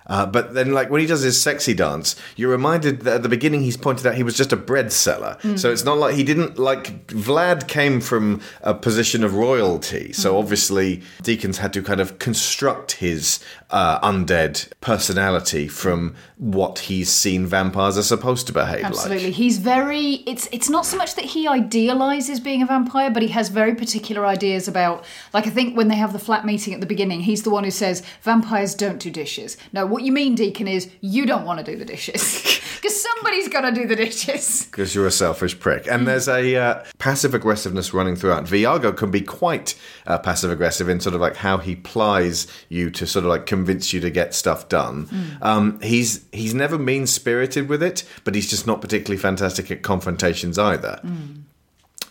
[0.07, 3.29] Uh, but then, like when he does his sexy dance, you're reminded that at the
[3.29, 5.37] beginning he's pointed out he was just a bread seller.
[5.41, 5.57] Mm.
[5.57, 10.13] So it's not like he didn't like Vlad came from a position of royalty.
[10.13, 10.39] So Mm.
[10.39, 13.39] obviously Deacons had to kind of construct his
[13.71, 18.91] uh, undead personality from what he's seen vampires are supposed to behave Absolutely.
[18.95, 19.05] like.
[19.25, 23.21] Absolutely, he's very it's it's not so much that he idealizes being a vampire, but
[23.23, 26.73] he has very particular ideas about like I think when they have the flat meeting
[26.73, 29.57] at the beginning, he's the one who says vampires don't do dishes.
[29.73, 32.61] No, what you mean, Deacon, is you don't want to do the dishes.
[32.75, 34.67] Because somebody's gotta do the dishes.
[34.67, 35.87] Because you're a selfish prick.
[35.87, 38.43] And there's a uh, passive aggressiveness running throughout.
[38.43, 39.73] Viago can be quite
[40.05, 43.47] uh, passive aggressive in sort of like how he plies you to sort of like
[43.47, 45.07] convince you to get stuff done.
[45.07, 45.41] Mm.
[45.41, 49.81] Um, he's he's never mean spirited with it, but he's just not particularly fantastic at
[49.81, 51.01] confrontations either.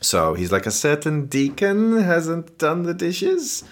[0.01, 3.63] So he's like a certain deacon hasn't done the dishes.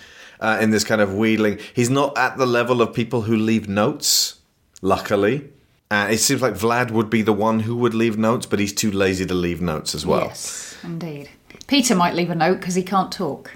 [0.42, 3.68] Uh, in this kind of wheedling, he's not at the level of people who leave
[3.68, 4.40] notes.
[4.80, 5.48] Luckily,
[5.88, 8.72] uh, it seems like Vlad would be the one who would leave notes, but he's
[8.72, 10.24] too lazy to leave notes as well.
[10.24, 11.30] Yes, indeed.
[11.68, 13.52] Peter might leave a note because he can't talk.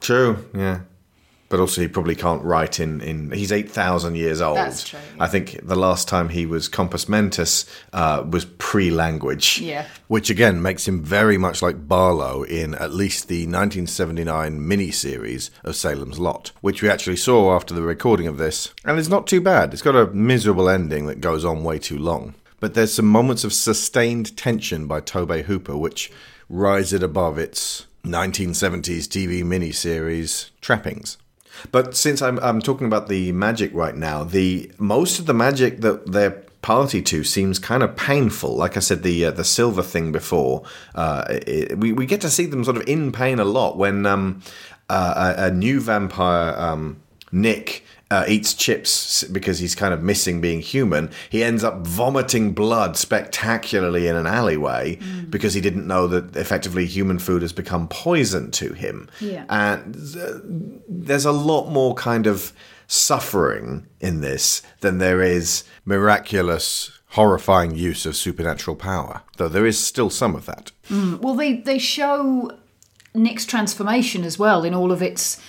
[0.00, 0.80] True, yeah.
[1.50, 3.00] But also, he probably can't write in.
[3.00, 4.56] in he's 8,000 years old.
[4.56, 9.58] That's true, I think the last time he was compos mentis uh, was pre language.
[9.60, 9.86] Yeah.
[10.06, 15.74] Which again makes him very much like Barlow in at least the 1979 mini-series of
[15.74, 18.72] Salem's Lot, which we actually saw after the recording of this.
[18.84, 19.72] And it's not too bad.
[19.72, 22.36] It's got a miserable ending that goes on way too long.
[22.60, 26.12] But there's some moments of sustained tension by Tobe Hooper, which
[26.48, 31.16] rise it above its 1970s TV miniseries trappings.
[31.72, 35.80] But since I'm, I'm talking about the magic right now, the most of the magic
[35.80, 38.54] that they're party to seems kind of painful.
[38.56, 42.30] Like I said, the uh, the silver thing before, uh, it, we we get to
[42.30, 44.42] see them sort of in pain a lot when um,
[44.88, 47.00] uh, a, a new vampire um,
[47.32, 47.84] Nick.
[48.12, 51.08] Uh, eats chips because he's kind of missing being human.
[51.30, 56.86] He ends up vomiting blood spectacularly in an alleyway because he didn't know that effectively
[56.86, 59.08] human food has become poison to him.
[59.20, 59.44] Yeah.
[59.48, 60.40] And uh,
[60.88, 62.52] there's a lot more kind of
[62.88, 69.78] suffering in this than there is miraculous, horrifying use of supernatural power, though there is
[69.78, 70.72] still some of that.
[70.88, 72.50] Mm, Well, they they show
[73.14, 75.40] Nick's transformation as well in all of its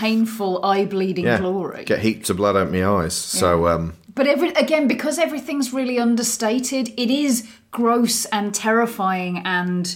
[0.00, 1.84] painful eye bleeding glory.
[1.84, 3.14] Get heaps of blood out my eyes.
[3.14, 9.94] So, um, But every again, because everything's really understated, it is gross and terrifying and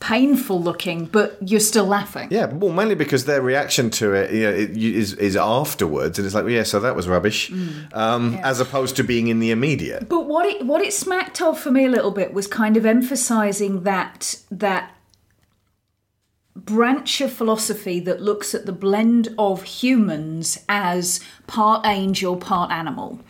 [0.00, 2.26] painful looking, but you're still laughing.
[2.32, 6.26] yeah, well, mainly because their reaction to it, you know, it is is afterwards, and
[6.26, 7.94] it's like, well, yeah, so that was rubbish, Mm.
[7.96, 10.08] um, as opposed to being in the immediate.
[10.08, 12.84] But what it what it smacked of for me a little bit was kind of
[12.84, 14.90] emphasizing that that
[16.54, 23.20] branch of philosophy that looks at the blend of humans as part angel, part animal,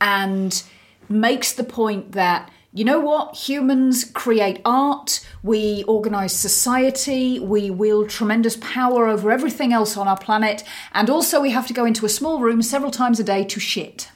[0.00, 0.62] and
[1.08, 8.10] makes the point that you know what humans create art we organize society we wield
[8.10, 12.04] tremendous power over everything else on our planet and also we have to go into
[12.04, 14.10] a small room several times a day to shit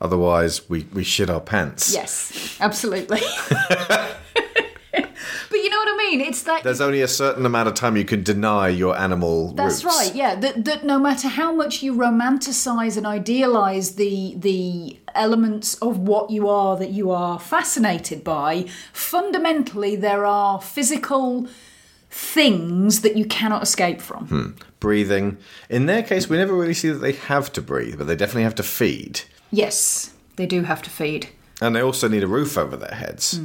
[0.00, 1.92] Otherwise, we, we shit our pants.
[1.92, 3.20] Yes, absolutely.
[3.50, 4.16] but
[5.50, 6.20] you know what I mean?
[6.20, 6.62] It's that.
[6.62, 9.96] There's only a certain amount of time you can deny your animal That's roots.
[9.96, 10.14] right.
[10.14, 10.34] Yeah.
[10.34, 16.30] That, that no matter how much you romanticize and idealize the the elements of what
[16.30, 21.48] you are that you are fascinated by, fundamentally there are physical
[22.10, 24.26] things that you cannot escape from.
[24.26, 24.50] Hmm.
[24.80, 25.38] Breathing.
[25.68, 28.44] In their case, we never really see that they have to breathe, but they definitely
[28.44, 29.22] have to feed.
[29.50, 31.28] Yes, they do have to feed.
[31.60, 33.40] And they also need a roof over their heads.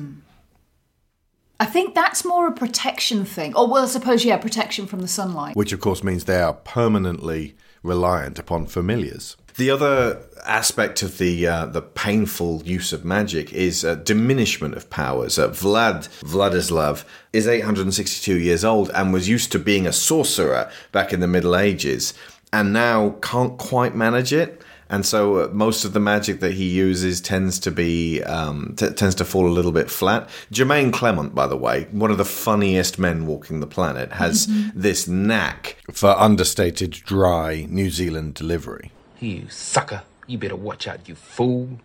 [1.64, 3.56] I think that's more a protection thing.
[3.56, 5.56] Or well, I suppose yeah, protection from the sunlight.
[5.56, 9.38] Which, of course, means they are permanently reliant upon familiars.
[9.56, 14.90] The other aspect of the uh, the painful use of magic is uh, diminishment of
[14.90, 15.40] powers.
[15.40, 21.14] Uh, Vlad Vladislav is 862 years old and was used to being a sorcerer back
[21.14, 22.14] in the Middle Ages,
[22.52, 24.62] and now can't quite manage it.
[24.94, 28.90] And so uh, most of the magic that he uses tends to be um, t-
[28.92, 30.30] tends to fall a little bit flat.
[30.52, 34.72] Jermaine Clement, by the way, one of the funniest men walking the planet, has Mhm.
[34.76, 38.92] this knack for understated, dry New Zealand delivery.
[39.20, 40.04] You sucker.
[40.28, 41.80] You better watch out, you fool.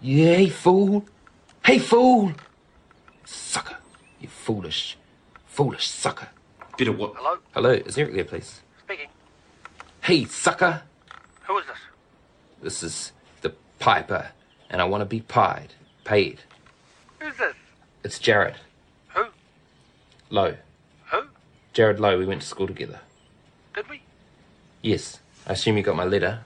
[0.00, 1.04] Yeah, hey, fool.
[1.64, 2.32] Hey, fool.
[3.24, 3.76] Sucker.
[4.20, 4.96] You foolish,
[5.46, 6.28] foolish sucker.
[6.78, 7.14] Better of what?
[7.16, 7.34] Hello?
[7.54, 8.60] Hello, is Eric there, please?
[8.84, 9.08] Speaking.
[10.02, 10.82] Hey, sucker.
[11.46, 11.76] Who is this?
[12.62, 14.28] This is the Piper,
[14.70, 15.74] and I want to be pied.
[16.04, 16.40] Paid.
[17.18, 17.54] Who's this?
[18.04, 18.56] It's Jared.
[19.14, 19.24] Who?
[20.30, 20.56] Lowe.
[21.10, 21.22] Who?
[21.72, 23.00] Jared Lowe, we went to school together.
[23.74, 24.02] Did we?
[24.80, 25.18] Yes.
[25.46, 26.44] I assume you got my letter.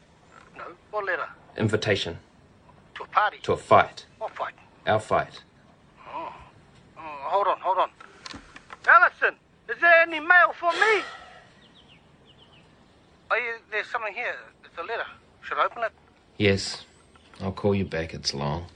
[0.56, 0.64] No.
[0.90, 1.26] What letter?
[1.58, 2.18] Invitation
[2.96, 3.38] To a party?
[3.42, 4.06] to a fight.
[4.18, 4.54] What fight?
[4.86, 5.42] Our fight.
[6.08, 6.32] Oh.
[6.96, 7.00] oh.
[7.00, 7.90] Hold on, hold on.
[8.88, 9.34] Allison,
[9.68, 11.02] is there any mail for me?
[13.30, 14.36] Are you, there's something here.
[14.64, 15.06] It's a letter.
[15.42, 15.92] Should I open it?
[16.38, 16.84] Yes.
[17.40, 18.14] I'll call you back.
[18.14, 18.66] It's long.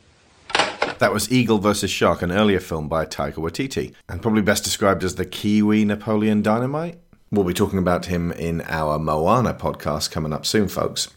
[0.99, 1.91] That was Eagle vs.
[1.91, 6.43] Shark, an earlier film by Taika Waititi, and probably best described as the Kiwi Napoleon
[6.43, 6.99] Dynamite.
[7.31, 11.09] We'll be talking about him in our Moana podcast coming up soon, folks,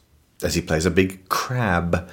[0.42, 2.10] as he plays a big crab.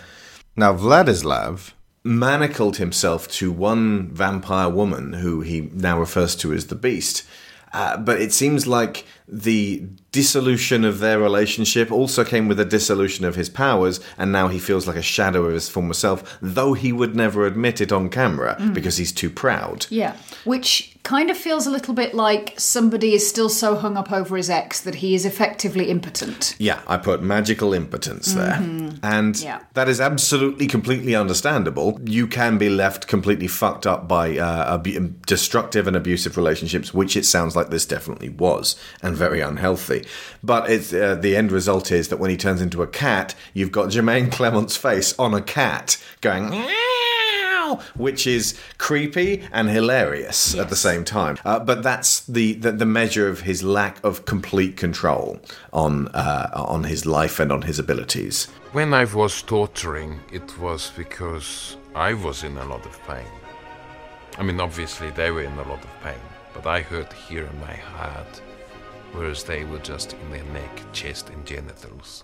[0.57, 6.75] Now, Vladislav manacled himself to one vampire woman who he now refers to as the
[6.75, 7.25] Beast.
[7.73, 13.25] Uh, but it seems like the dissolution of their relationship also came with a dissolution
[13.25, 16.73] of his powers, and now he feels like a shadow of his former self, though
[16.75, 18.75] he would never admit it on camera Mm.
[18.75, 19.87] because he's too proud.
[19.89, 24.13] Yeah, which kind of feels a little bit like somebody is still so hung up
[24.13, 26.55] over his ex that he is effectively impotent.
[26.61, 28.59] Yeah, I put magical impotence there.
[28.61, 29.01] Mhm.
[29.03, 29.59] And Yeah.
[29.75, 32.01] that is absolutely completely understandable.
[32.05, 37.17] You can be left completely fucked up by uh, abu- destructive and abusive relationships, which
[37.17, 40.05] it sounds like this definitely was, and very unhealthy.
[40.45, 43.73] But it's, uh, the end result is that when he turns into a cat, you've
[43.73, 46.55] got Jemaine Clement's face on a cat going.
[47.71, 52.73] "Meow," Which is creepy and hilarious at the same time, uh, but that's the, the
[52.73, 55.41] the measure of his lack of complete control
[55.73, 58.49] on uh, on his life and on his abilities.
[58.73, 63.27] When I was torturing, it was because I was in a lot of pain.
[64.39, 66.23] I mean, obviously, they were in a lot of pain,
[66.55, 68.41] but I hurt here in my heart,
[69.13, 72.23] whereas they were just in their neck, chest, and genitals.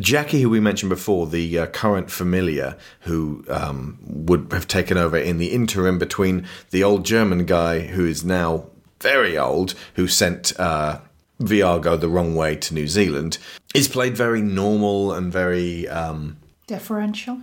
[0.00, 5.16] Jackie, who we mentioned before, the uh, current familiar who um, would have taken over
[5.16, 8.66] in the interim between the old German guy who is now
[9.00, 11.00] very old, who sent uh,
[11.40, 13.38] Viago the wrong way to New Zealand,
[13.74, 17.40] is played very normal and very um, Deferential?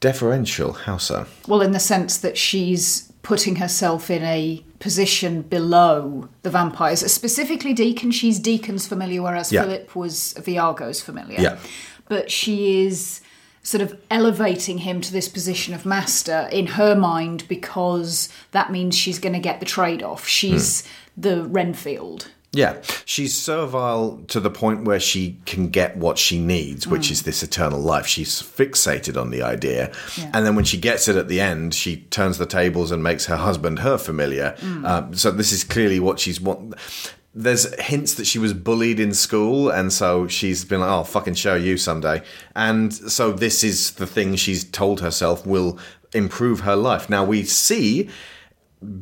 [0.00, 0.72] deferential.
[0.74, 1.26] How so?
[1.48, 7.00] Well, in the sense that she's putting herself in a position below the vampires.
[7.10, 9.62] Specifically, Deacon, she's Deacon's familiar, whereas Yeah.
[9.64, 11.40] Philip was Viago's familiar.
[11.40, 11.56] Yeah.
[12.08, 13.20] But she is
[13.62, 18.94] sort of elevating him to this position of master in her mind because that means
[18.94, 20.28] she's going to get the trade off.
[20.28, 21.20] She's Hmm.
[21.22, 22.28] the Renfield.
[22.54, 27.10] Yeah, she's servile to the point where she can get what she needs, which Mm.
[27.10, 28.06] is this eternal life.
[28.06, 29.90] She's fixated on the idea.
[30.16, 30.30] Yeah.
[30.32, 33.26] And then when she gets it at the end, she turns the tables and makes
[33.26, 34.54] her husband her familiar.
[34.60, 34.84] Mm.
[34.86, 36.74] Uh, so this is clearly what she's want.
[37.36, 41.04] There's hints that she was bullied in school, and so she's been like, "Oh, I'll
[41.04, 42.22] fucking show you someday."
[42.54, 45.76] And so this is the thing she's told herself will
[46.12, 47.10] improve her life.
[47.10, 48.08] Now we see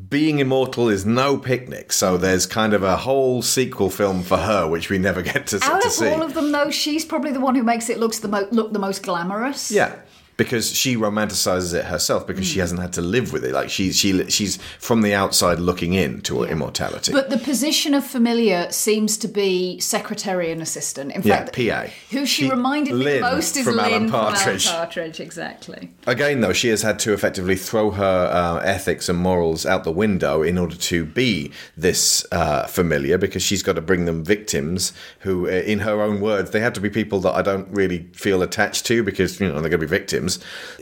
[0.08, 4.66] being immortal is no picnic, so there's kind of a whole sequel film for her,
[4.68, 5.66] which we never get to, see.
[5.66, 8.28] Out of all of them, though, she's probably the one who makes it looks the
[8.28, 9.70] mo- look the most glamorous.
[9.72, 9.96] yeah,
[10.36, 12.52] because she romanticizes it herself because Hmm.
[12.54, 13.52] she hasn't had to live with it.
[13.52, 17.12] Like she, she, she's from the outside looking in to her immortality.
[17.12, 21.12] But the position of familiar seems to be secretary and assistant.
[21.12, 21.86] In yeah, fact, PA.
[22.10, 24.66] who she, She- reminded me Lynn the most is from Alan Lynn Partridge.
[24.66, 25.20] Alan Partridge.
[25.20, 25.90] Exactly.
[26.06, 29.92] Again, though, she has had to effectively throw her uh, ethics and morals out the
[29.92, 34.92] window in order to be this uh, familiar because she's got to bring them victims
[35.20, 38.08] who, uh, in her own words, they have to be people that I don't really
[38.14, 40.21] feel attached to because, you know, they're going to be victims.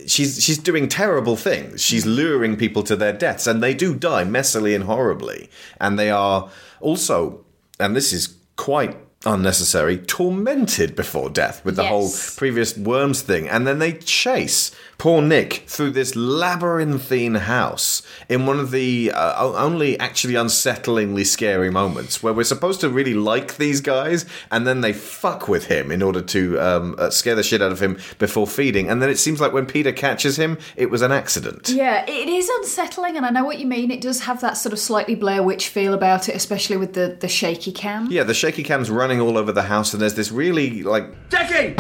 [0.07, 1.83] She's, she's doing terrible things.
[1.83, 5.51] She's luring people to their deaths, and they do die messily and horribly.
[5.81, 6.51] And they are
[6.81, 7.45] also,
[7.79, 13.67] and this is quite unnecessary, tormented before death with the whole previous worms thing, and
[13.67, 19.99] then they chase poor Nick through this labyrinthine house in one of the uh, only
[19.99, 24.93] actually unsettlingly scary moments where we're supposed to really like these guys and then they
[24.93, 28.47] fuck with him in order to um, uh, scare the shit out of him before
[28.47, 28.91] feeding.
[28.91, 31.71] And then it seems like when Peter catches him, it was an accident.
[31.71, 33.91] Yeah, it is unsettling, and I know what you mean.
[33.91, 37.17] It does have that sort of slightly Blair Witch feel about it, especially with the,
[37.19, 38.09] the shaky cam.
[38.11, 41.75] Yeah, the shaky cam's running all over the house, and there's this really like Jackie!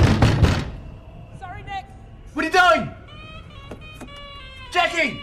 [1.39, 1.85] Sorry, Nick.
[2.33, 2.91] What are you doing?
[4.73, 5.21] Jackie!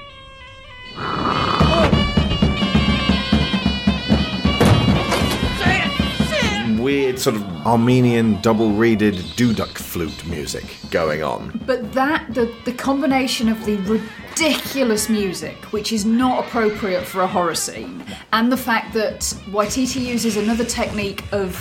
[6.88, 11.62] weird sort of Armenian double-reeded duduk flute music going on.
[11.66, 17.28] But that, the, the combination of the ridiculous music, which is not appropriate for a
[17.28, 21.56] horror scene, and the fact that Waititi uses another technique of,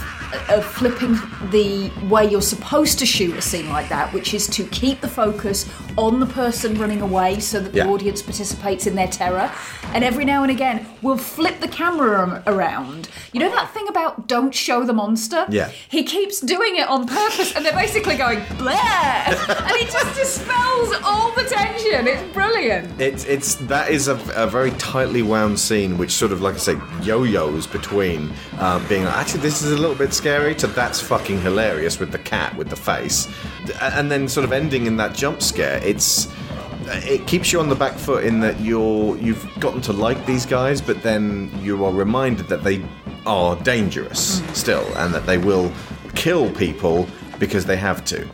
[0.50, 1.12] of flipping
[1.50, 5.08] the way you're supposed to shoot a scene like that, which is to keep the
[5.08, 7.88] focus on the person running away so that the Yeah.
[7.88, 9.50] audience participates in their terror.
[9.94, 13.08] And every now and again, we'll flip the camera around.
[13.32, 15.46] You know that thing about don't show the monster?
[15.48, 15.70] Yeah.
[15.88, 19.15] He keeps doing it on purpose, and they're basically going Blair,
[19.48, 22.06] and he just dispels all the tension.
[22.06, 23.00] It's brilliant.
[23.00, 26.58] It's it's that is a, a very tightly wound scene, which sort of like I
[26.58, 31.00] say yo-yos between um, being like, actually this is a little bit scary to that's
[31.00, 33.28] fucking hilarious with the cat with the face,
[33.80, 35.80] and then sort of ending in that jump scare.
[35.82, 36.28] It's
[36.88, 40.46] it keeps you on the back foot in that you're you've gotten to like these
[40.46, 42.84] guys, but then you are reminded that they
[43.26, 45.72] are dangerous still, and that they will
[46.14, 47.08] kill people
[47.38, 48.28] because they have to.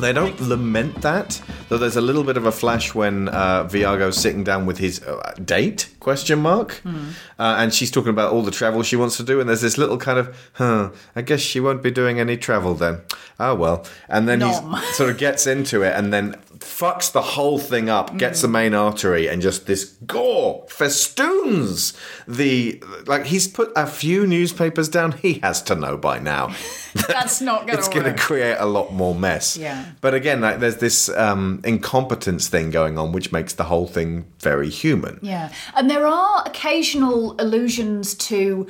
[0.00, 1.78] They don't lament that, though.
[1.78, 5.34] There's a little bit of a flash when uh, Viago's sitting down with his uh,
[5.44, 6.92] date question mark, uh,
[7.38, 9.98] and she's talking about all the travel she wants to do, and there's this little
[9.98, 13.02] kind of, huh, I guess she won't be doing any travel then.
[13.40, 14.52] Oh well, and then he
[14.92, 18.74] sort of gets into it, and then fucks the whole thing up, gets the main
[18.74, 21.94] artery, and just this gore festoons
[22.28, 23.26] the like.
[23.26, 25.12] He's put a few newspapers down.
[25.12, 26.54] He has to know by now.
[27.08, 29.56] That's not going it's going to create a lot more mess.
[29.56, 29.86] Yeah.
[30.00, 34.26] But again, like, there's this um, incompetence thing going on, which makes the whole thing
[34.40, 35.18] very human.
[35.22, 38.66] Yeah, and there are occasional allusions to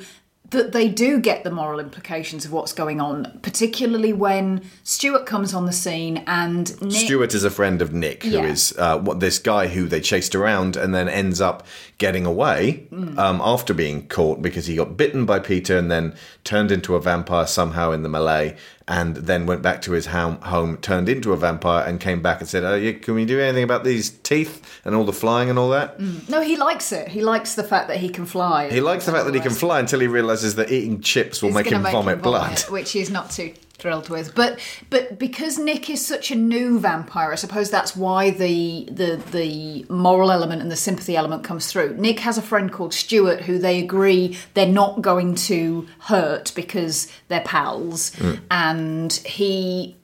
[0.51, 5.53] that they do get the moral implications of what's going on, particularly when Stuart comes
[5.53, 7.05] on the scene and Nick.
[7.05, 8.43] Stuart is a friend of Nick, who Yeah.
[8.45, 11.65] is uh, what this guy who they chased around and then ends up
[11.97, 13.17] getting away Mm.
[13.17, 17.01] um, after being caught because he got bitten by Peter and then turned into a
[17.01, 18.55] vampire somehow in the melee,
[18.87, 22.49] and then went back to his home, turned into a vampire, and came back and
[22.49, 25.57] said, oh, yeah, "Can we do anything about these teeth and all the flying and
[25.59, 26.27] all that?" Mm.
[26.29, 27.07] No, he likes it.
[27.09, 28.69] He likes the fact that he can fly.
[28.69, 31.49] He likes the fact that he can fly until he realizes that eating chips will
[31.49, 32.43] It's make gonna him vomit blood.
[32.45, 34.33] vomit, which is not too thrilled with.
[34.35, 34.59] But
[34.89, 39.85] but because Nick is such a new vampire, I suppose that's why the the the
[39.89, 41.95] moral element and the sympathy element comes through.
[41.97, 47.07] Nick has a friend called Stuart who they agree they're not going to hurt because
[47.27, 48.39] they're pals, Mm.
[48.51, 49.95] and he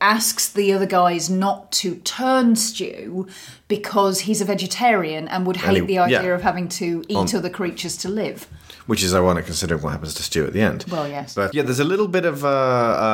[0.00, 3.26] asks the other guys not to turn stew
[3.68, 6.34] because he's a vegetarian and would And hate he- the idea yeah.
[6.34, 8.46] of having to eat On- other creatures to live.
[8.86, 10.84] Which is ironic considering what happens to Stew at the end.
[10.90, 11.34] Well, yes.
[11.34, 12.48] But yeah, there's a little bit of uh,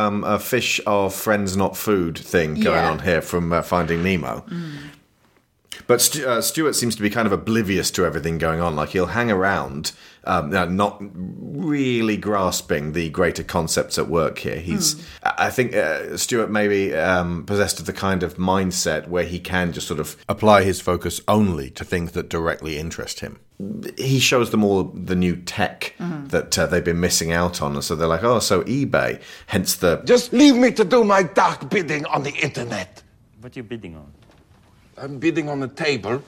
[0.07, 2.91] um, a fish of friends, not food thing going Yeah.
[2.91, 4.43] on here from uh, Finding Nemo.
[5.87, 8.75] But Stu- uh, Stuart seems to be kind of oblivious to everything going on.
[8.75, 9.93] Like he'll hang around,
[10.27, 14.57] um, not really grasping the greater concepts at work here.
[14.59, 19.09] He's, I I think, uh, Stuart may be um, possessed of the kind of mindset
[19.09, 23.21] where he can just sort of apply his focus only to things that directly interest
[23.21, 23.39] him.
[23.97, 26.29] He shows them all the new tech Mhm.
[26.31, 29.77] that uh, they've been missing out on, and so they're like, "Oh, so eBay." Hence
[29.77, 33.03] the Just leave me to do my dark bidding on the internet.
[33.41, 34.13] What are you bidding on?
[34.99, 36.23] I'm bidding on the table.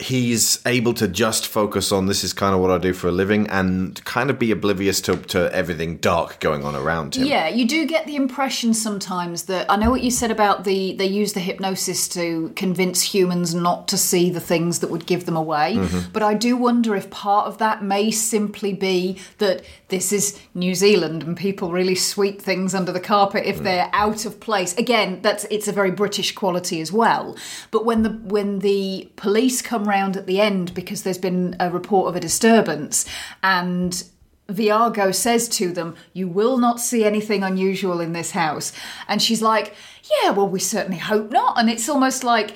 [0.00, 3.12] He's able to just focus on this is kind of what I do for a
[3.12, 7.26] living and kind of be oblivious to, to everything dark going on around him.
[7.26, 10.94] Yeah, you do get the impression sometimes that I know what you said about the
[10.96, 15.26] they use the hypnosis to convince humans not to see the things that would give
[15.26, 15.76] them away.
[15.76, 16.12] Mhm.
[16.12, 20.74] But I do wonder if part of that may simply be that this is New
[20.74, 24.76] Zealand and people really sweep things under the carpet if they're out of place.
[24.76, 27.36] Again, that's it's a very British quality as well.
[27.70, 31.70] But when the when the police come round at the end because there's been a
[31.70, 33.06] report of a disturbance
[33.42, 34.04] and
[34.48, 38.72] Viago says to them, You will not see anything unusual in this house.
[39.08, 39.74] And she's like,
[40.22, 41.58] Yeah, well, we certainly hope not.
[41.58, 42.54] And it's almost like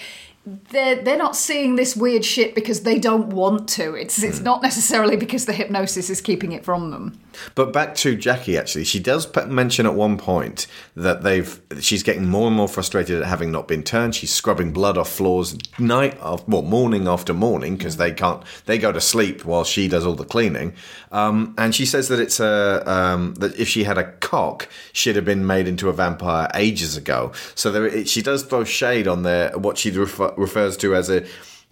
[0.71, 3.95] they're, they're not seeing this weird shit because they don't want to.
[3.95, 7.21] It's, it's not necessarily because the hypnosis is keeping it from them.
[7.55, 12.27] But back to Jackie, actually, she does mention at one point that they've she's getting
[12.27, 14.15] more and more frustrated at having not been turned.
[14.15, 18.79] She's scrubbing blood off floors night after, well, morning after morning because they can't they
[18.79, 20.75] go to sleep while she does all the cleaning.
[21.13, 25.17] Um, and she says that it's a um, that if she had a cock, she'd
[25.17, 27.33] have been made into a vampire ages ago.
[27.55, 31.11] So there, it, she does throw shade on there what she refer, refers to as
[31.11, 31.27] a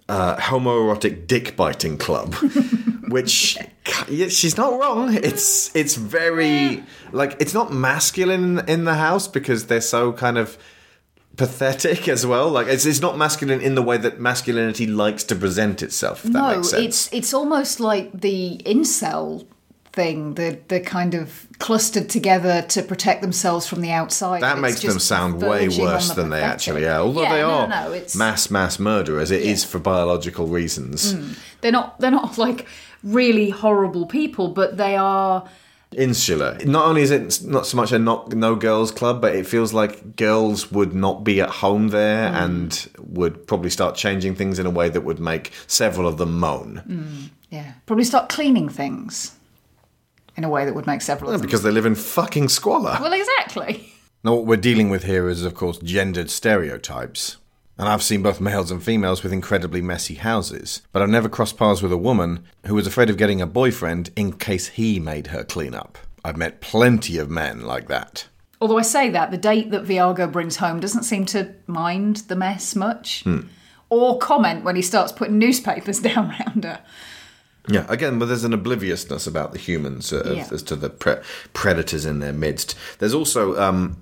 [0.09, 2.35] uh, homoerotic dick biting club,
[3.09, 3.59] which
[4.09, 5.15] yeah, she's not wrong.
[5.15, 10.59] It's it's very like it's not masculine in the house because they're so kind of
[11.37, 12.51] pathetic as well.
[12.51, 16.25] Like it's it's not masculine in the way that masculinity likes to present itself.
[16.25, 19.47] No, it's it's almost like the incel
[19.97, 20.35] thing.
[20.35, 24.43] The the kind of clustered together to protect themselves from the outside.
[24.43, 27.01] that It's makes them sound way worse the than they actually are.
[27.01, 31.15] Although Yeah, they are no, no, it's- mass mass murderers, it is for biological reasons.
[31.15, 31.35] Mm.
[31.61, 32.67] They're not they're not like
[33.03, 35.45] really horrible people, but they are
[35.97, 36.59] insular.
[36.65, 39.73] Not only is it not so much a not, no girls club, but it feels
[39.73, 42.45] like girls would not be at home there Mm.
[42.45, 46.39] and would probably start changing things in a way that would make several of them
[46.39, 46.83] moan.
[46.87, 49.31] mm, yeah probably start cleaning things
[50.37, 51.47] in a way that would make several of them.
[51.47, 52.97] Because they live in fucking squalor.
[53.01, 53.93] Well, exactly.
[54.25, 57.37] Now, what we're dealing with here is, of course, gendered stereotypes.
[57.79, 61.59] And I've seen both males and females with incredibly messy houses, but I've never crossed
[61.59, 65.27] paths with a woman who was afraid of getting a boyfriend in case he made
[65.29, 65.99] her clean up.
[66.25, 68.27] I've met plenty of men like that.
[68.63, 72.37] Although I say that the date that Viago brings home doesn't seem to mind the
[72.37, 73.41] mess much, Hmm.
[73.91, 76.81] or comment when he starts putting newspapers down round her.
[77.69, 80.49] Yeah, again, but there's an obliviousness about the humans uh, Yeah.
[80.53, 81.17] as to the pre-
[81.53, 82.77] predators in their midst.
[82.99, 83.97] There's also um,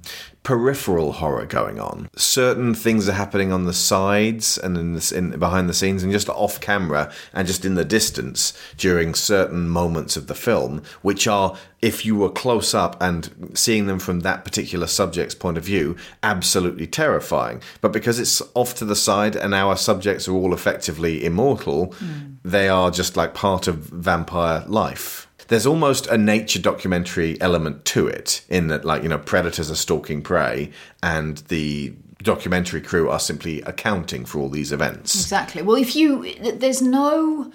[0.45, 2.09] peripheral horror going on.
[2.15, 6.13] Certain things are happening on the sides and in, the, in behind the scenes, and
[6.13, 11.27] just off camera and just in the distance during certain moments of the film, which
[11.27, 15.65] are, if you were close up and seeing them from that particular subject's point of
[15.65, 17.63] view, absolutely terrifying.
[17.81, 22.35] But because it's off to the side and our subjects are all effectively immortal, hmm.
[22.45, 25.24] they are just like part of vampire life.
[25.49, 29.77] There's almost a nature documentary element to it, in that, like, you know, predators are
[29.77, 30.71] stalking prey
[31.03, 35.15] and the documentary crew are simply accounting for all these events.
[35.15, 35.63] Exactly.
[35.63, 37.53] Well, if you there's no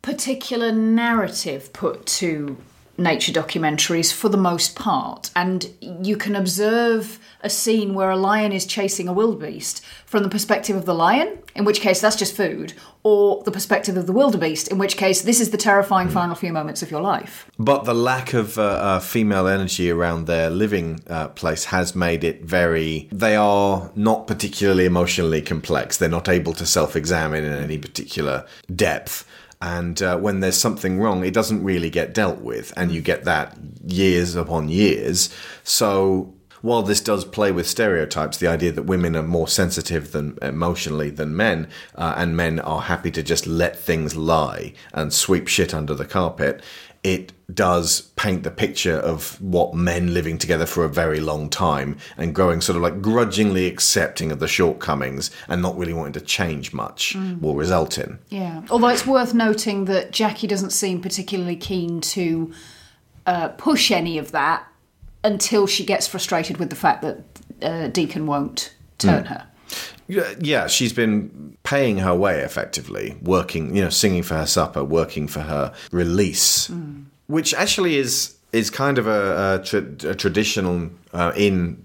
[0.00, 2.56] particular narrative put to
[2.98, 8.52] nature documentaries for the most part, and you can observe a scene where a lion
[8.52, 12.36] is chasing a wildebeest from the perspective of the lion, in which case that's just
[12.36, 12.72] food,
[13.04, 16.52] or the perspective of the wildebeest, in which case this is the terrifying final few
[16.52, 17.48] moments of your life.
[17.58, 22.24] But the lack of uh, uh, female energy around their living uh, place has made
[22.24, 23.08] it very.
[23.12, 25.96] They are not particularly emotionally complex.
[25.96, 28.44] They're not able to self examine in any particular
[28.74, 29.24] depth.
[29.60, 32.72] And uh, when there's something wrong, it doesn't really get dealt with.
[32.76, 35.34] And you get that years upon years.
[35.64, 40.38] So while this does play with stereotypes, the idea that women are more sensitive than
[40.42, 45.48] emotionally than men, uh, and men are happy to just let things lie and sweep
[45.48, 46.62] shit under the carpet,
[47.04, 51.96] it does paint the picture of what men living together for a very long time
[52.16, 56.20] and growing sort of like grudgingly accepting of the shortcomings and not really wanting to
[56.20, 57.40] change much Mm.
[57.40, 58.18] will result in.
[58.28, 58.62] Yeah.
[58.70, 62.52] Although it's worth noting that Jackie doesn't seem particularly keen to
[63.26, 64.66] uh, push any of that
[65.24, 67.18] until she gets frustrated with the fact that
[67.62, 69.26] uh, Deacon won't turn Mm.
[69.28, 69.46] her.
[70.08, 75.28] Yeah, she's been paying her way effectively, working, you know, singing for her supper, working
[75.28, 76.70] for her release,
[77.26, 81.76] which actually is is kind of a, a, tra- a traditional uh, in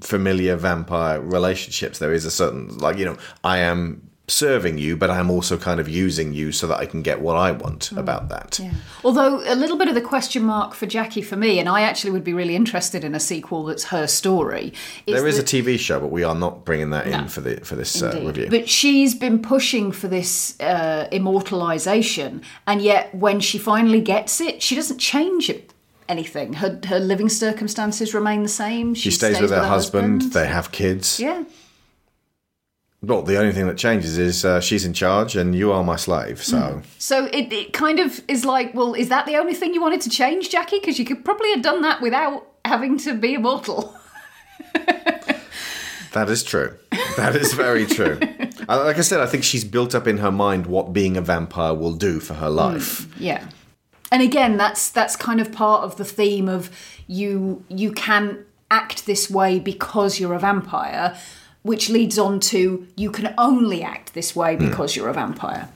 [0.00, 1.98] familiar vampire relationships.
[1.98, 5.78] There is a certain like you know, I am serving you, but I'm also kind
[5.78, 8.58] of using you so that I can get what I want about that.
[9.04, 12.10] Although a little bit of the question mark for Jackie for me, and I actually
[12.12, 14.72] would be really interested in a sequel that's her story.
[15.06, 17.18] There is that- a TV show, but we are not bringing that No.
[17.18, 18.46] in for the for this uh, review.
[18.48, 24.62] But she's been pushing for this uh, immortalization, and yet when she finally gets it,
[24.62, 25.70] she doesn't change it.
[26.08, 26.54] Anything.
[26.54, 28.94] Her her living circumstances remain the same.
[28.94, 31.18] she stays, with her husband, They have kids.
[31.18, 31.44] Yeah.
[33.04, 35.96] Well, the only thing that changes is uh, she's in charge and you are my
[35.96, 36.42] slave.
[36.42, 39.82] So So it, it kind of is like, well, is that the only thing you
[39.82, 40.78] wanted to change, Jackie?
[40.78, 43.94] Because you could probably have done that without having to be immortal.
[44.74, 46.76] that is true.
[47.16, 48.18] That is very true.
[48.66, 51.74] Like I said, I think she's built up in her mind what being a vampire
[51.74, 53.06] will do for her life.
[53.20, 53.46] Yeah.
[54.10, 56.70] And again, that's that's kind of part of the theme of
[57.06, 61.18] you you can act this way because you're a vampire,
[61.64, 64.68] which leads on to you can only act this way hmm.
[64.68, 65.68] because you're a vampire.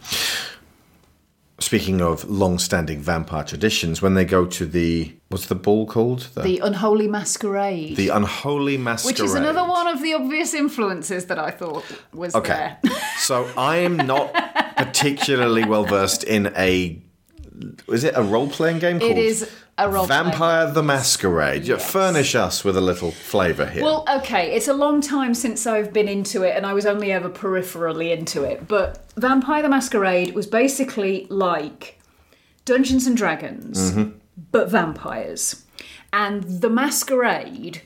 [1.59, 6.29] speaking of long-standing vampire traditions, when they go to the what's the ball called?
[6.37, 7.97] The Unholy Masquerade.
[7.97, 9.13] the unholy masquerade.
[9.15, 12.77] which is another one of the obvious influences that I thought was Okay.
[12.83, 12.93] there.
[13.19, 14.33] so I am not
[14.77, 17.03] particularly well versed in a.
[17.89, 19.13] Is it a role-playing game called?
[19.13, 21.65] It is a role Vampire the Masquerade.
[21.67, 23.83] Yeah, Furnish us with a little flavour here.
[23.83, 27.13] Well, okay, it's a long time since I've been into it, and I was only
[27.13, 28.69] ever peripherally into it.
[28.69, 31.99] But Vampire the Masquerade was basically like
[32.65, 34.15] Dungeons and Dragons, Mhm.
[34.53, 35.65] but vampires.
[36.13, 37.83] And the Masquerade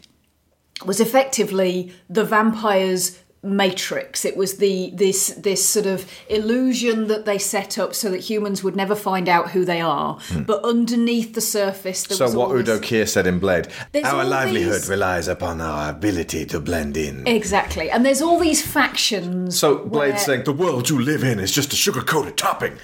[0.84, 7.38] was effectively the vampires matrix it was the this this sort of illusion that they
[7.38, 10.42] set up so that humans would never find out who they are Hmm.
[10.42, 13.66] but underneath the surface there So what this- Udo Kier said in Blade,
[14.04, 17.26] our livelihood these- relies upon our ability to blend in.
[17.26, 17.90] Exactly.
[17.90, 19.58] And there's all these factions.
[19.58, 22.74] So Blade's where- saying the world you live in is just a sugar-coated topping.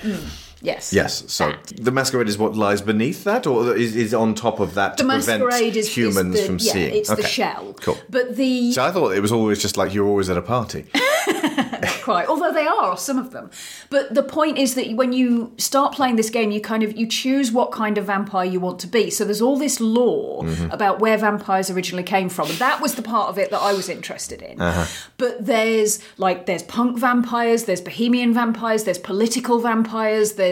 [0.61, 0.93] Yes.
[0.93, 1.25] Yes.
[1.29, 4.97] So the masquerade is what lies beneath that, or is, is on top of that
[4.97, 6.95] The to prevent masquerade is- is humans the- from yeah, seeing.
[6.95, 7.75] it's the shell.
[7.81, 7.99] Cool.
[8.11, 10.87] But the So I thought it was always just like you're always at a party.
[11.29, 13.51] not quite, although they are some of them.
[13.91, 17.07] But the point is that when you start playing this game, you kind of you
[17.07, 19.11] choose what kind of vampire you want to be.
[19.11, 20.73] So there's all this lore Mhm.
[20.73, 23.73] about where vampires originally came from, and that was the part of it that I
[23.75, 24.61] was interested in.
[24.61, 24.87] Uh-huh.
[25.19, 30.48] But there's like there's punk vampires, there's bohemian vampires, there's political vampires, there's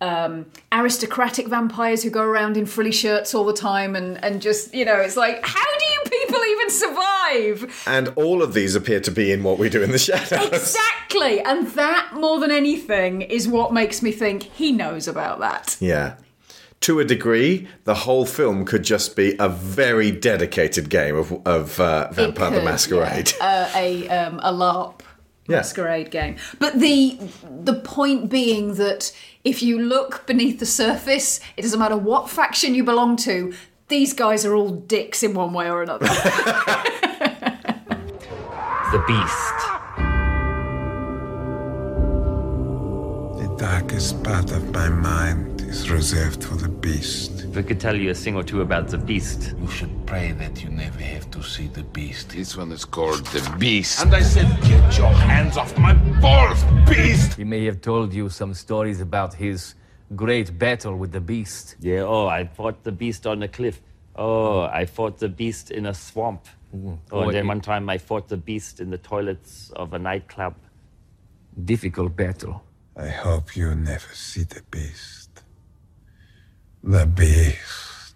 [0.00, 4.74] um, aristocratic vampires who go around in frilly shirts all the time and and just
[4.74, 7.82] you know it's like how do you people even survive?
[7.86, 10.48] And all of these appear to be in what we do in the shadows.
[10.52, 15.76] Exactly, and that more than anything is what makes me think he knows about that.
[15.80, 16.16] Yeah.
[16.82, 21.78] To a degree, the whole film could just be a very dedicated game of, of
[21.78, 23.32] uh, Vampire the could, Masquerade.
[23.40, 25.00] uh, a um, a LARP
[25.48, 25.56] Yeah.
[25.56, 26.36] masquerade game.
[26.58, 27.18] But the
[27.64, 29.12] the point being that
[29.44, 33.52] if you look beneath the surface, it doesn't matter what faction you belong to.
[33.88, 36.06] These guys are all dicks in one way or another.
[38.92, 39.58] The beast.
[43.40, 47.31] The darkest part of my mind is reserved for the beast.
[47.52, 49.54] If I could tell you a thing or two about the beast.
[49.60, 52.30] You should pray that you never have to see the beast.
[52.30, 54.02] This one is called the beast.
[54.02, 55.92] And I said, get your hands off my
[56.22, 57.34] balls, beast!
[57.34, 59.74] He may have told you some stories about his
[60.16, 61.76] great battle with the beast.
[61.78, 63.82] Yeah, oh, I fought the beast on a cliff.
[64.16, 66.46] Oh, I fought the beast in a swamp.
[66.74, 69.98] Oh, Oh, and then one time I fought the beast in the toilets of a
[69.98, 70.54] nightclub.
[71.62, 72.62] Difficult battle.
[72.96, 75.21] I hope you never see the beast.
[76.84, 78.14] The beast.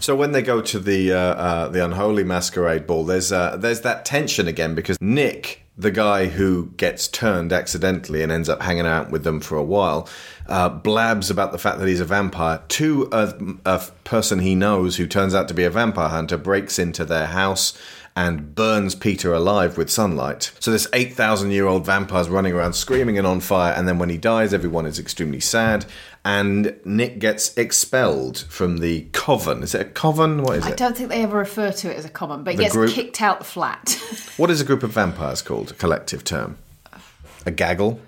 [0.00, 3.80] So when they go to the uh, uh, the unholy masquerade ball, there's uh, there's
[3.82, 8.86] that tension again because Nick, the guy who gets turned accidentally and ends up hanging
[8.86, 10.06] out with them for a while,
[10.46, 13.34] uh, blabs about the fact that he's a vampire to a,
[13.64, 17.26] a person he knows who turns out to be a vampire hunter, breaks into their
[17.26, 17.78] house
[18.18, 20.50] and burns Peter alive with sunlight.
[20.58, 24.08] So this 8,000 year old vampire's running around screaming and on fire, and then when
[24.08, 25.86] he dies, everyone is extremely sad,
[26.24, 29.62] and Nick gets expelled from the coven.
[29.62, 30.42] Is it a coven?
[30.42, 30.68] What is it?
[30.68, 30.76] I it?
[30.76, 32.90] don't think they ever refer to it as a coven, but he The gets group-
[32.92, 33.96] kicked out the flat.
[34.36, 35.70] What is a group of vampires called?
[35.72, 36.58] A collective term?
[37.46, 38.00] A gaggle?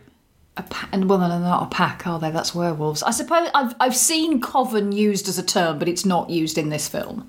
[0.93, 2.31] and well, they're not a pack, are they?
[2.31, 3.03] That's werewolves.
[3.03, 6.69] I suppose I've I've seen coven used as a term, but it's not used in
[6.69, 7.29] this film.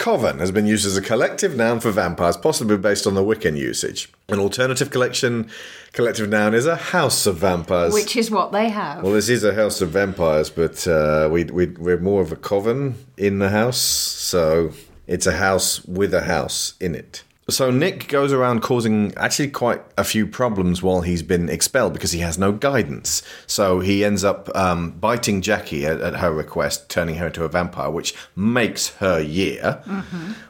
[0.00, 3.54] Coven has been used as a collective noun for vampires, possibly based on the Wiccan
[3.58, 4.10] usage.
[4.30, 5.50] An alternative collection
[5.92, 7.92] collective noun is a house of vampires.
[7.92, 9.02] Which is what they have.
[9.02, 12.36] Well, this is a house of vampires, but uh, we, we, we're more of a
[12.36, 14.72] coven in the house, so
[15.06, 17.22] it's a house with a house in it.
[17.50, 22.12] So Nick goes around causing actually quite a few problems while he's been expelled because
[22.12, 23.22] he has no guidance.
[23.46, 27.48] So he ends up um, biting Jackie at, at her request, turning her into a
[27.48, 29.82] vampire, which makes her year.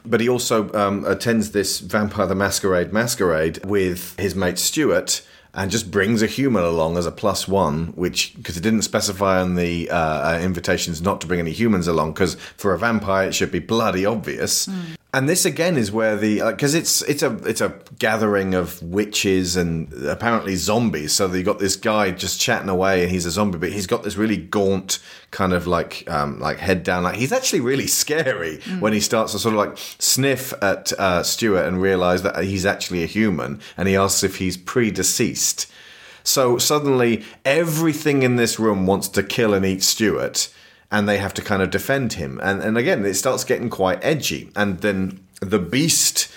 [0.05, 5.21] But he also um, attends this Vampire the Masquerade masquerade with his mate Stuart
[5.53, 9.41] and just brings a human along as a plus one, which, because it didn't specify
[9.41, 13.27] on the uh, uh, invitations not to bring any humans along, because for a vampire
[13.27, 14.69] it should be bloody obvious.
[15.13, 19.57] And this again is where the because it's it's a it's a gathering of witches
[19.57, 21.11] and apparently zombies.
[21.11, 24.03] So you got this guy just chatting away, and he's a zombie, but he's got
[24.03, 24.99] this really gaunt
[25.31, 27.03] kind of like um, like head down.
[27.03, 28.79] Like he's actually really scary Mm.
[28.79, 32.65] when he starts to sort of like sniff at uh, Stuart and realize that he's
[32.65, 35.65] actually a human, and he asks if he's predeceased.
[36.23, 40.49] So suddenly everything in this room wants to kill and eat Stuart,
[40.91, 42.39] and they have to kind of defend him.
[42.43, 44.51] And and again, it starts getting quite edgy.
[44.55, 46.31] And then the beast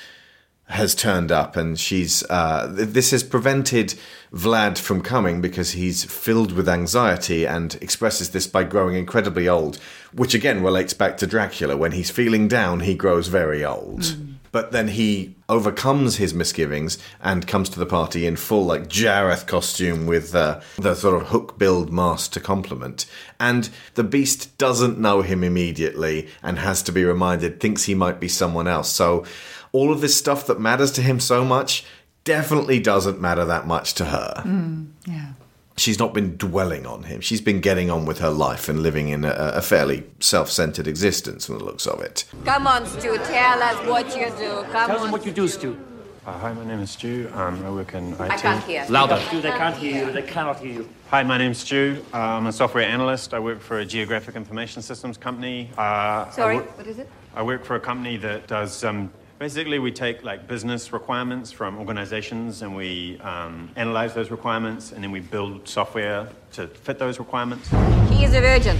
[0.66, 3.94] has turned up and she's uh, th- this has prevented
[4.32, 9.76] Vlad from coming because he's filled with anxiety and expresses this by growing incredibly old,
[10.14, 11.76] which again relates back to Dracula.
[11.76, 14.16] When he's feeling down, he grows very old.
[14.54, 19.48] But then he overcomes his misgivings and comes to the party in full, like Jareth
[19.48, 23.04] costume with uh, the sort of hook billed mask to complement.
[23.40, 28.20] And the beast doesn't know him immediately and has to be reminded, thinks he might
[28.20, 28.92] be someone else.
[28.92, 29.24] So
[29.72, 31.84] all of this stuff that matters to him so much
[32.22, 34.34] definitely doesn't matter that much to her.
[34.46, 35.32] Mm, yeah.
[35.76, 37.20] She's not been dwelling on him.
[37.20, 40.86] She's been getting on with her life and living in a, a fairly self centered
[40.86, 42.24] existence from the looks of it.
[42.44, 44.62] Come on, Stu, tell us what you do.
[44.70, 45.02] Come Tell on.
[45.02, 45.76] them what you do, Stu.
[46.24, 47.28] Uh, hi, my name is Stu.
[47.34, 48.20] Um, I work in IT.
[48.20, 48.86] I can't hear.
[48.88, 49.20] Louder.
[49.26, 50.12] Stu, they can't hear you.
[50.12, 50.88] They cannot hear you.
[51.10, 52.02] Hi, my name's Stu.
[52.14, 53.34] Uh, I'm a software analyst.
[53.34, 55.70] I work for a geographic information systems company.
[55.76, 57.08] Uh, Sorry, work- what is it?
[57.34, 59.12] I work for a company that does um,
[59.44, 65.04] basically we take like business requirements from organizations and we um, analyze those requirements and
[65.04, 67.68] then we build software to fit those requirements.
[68.08, 68.74] He is a virgin.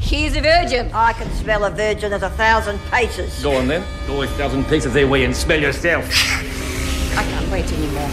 [0.00, 0.90] He is a virgin.
[0.92, 3.40] I can smell a virgin at a thousand paces.
[3.44, 3.84] Go on then.
[4.08, 6.04] Go a thousand paces their way and smell yourself.
[7.16, 8.10] I can't wait anymore.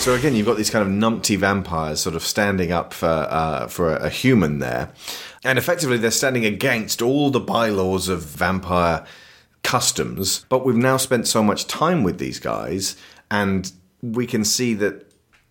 [0.00, 3.66] So again, you've got these kind of numpty vampires sort of standing up for uh,
[3.68, 4.90] for a, a human there,
[5.42, 9.06] and effectively they're standing against all the bylaws of vampire
[9.62, 10.44] customs.
[10.48, 12.96] But we've now spent so much time with these guys,
[13.30, 13.70] and
[14.02, 15.08] we can see that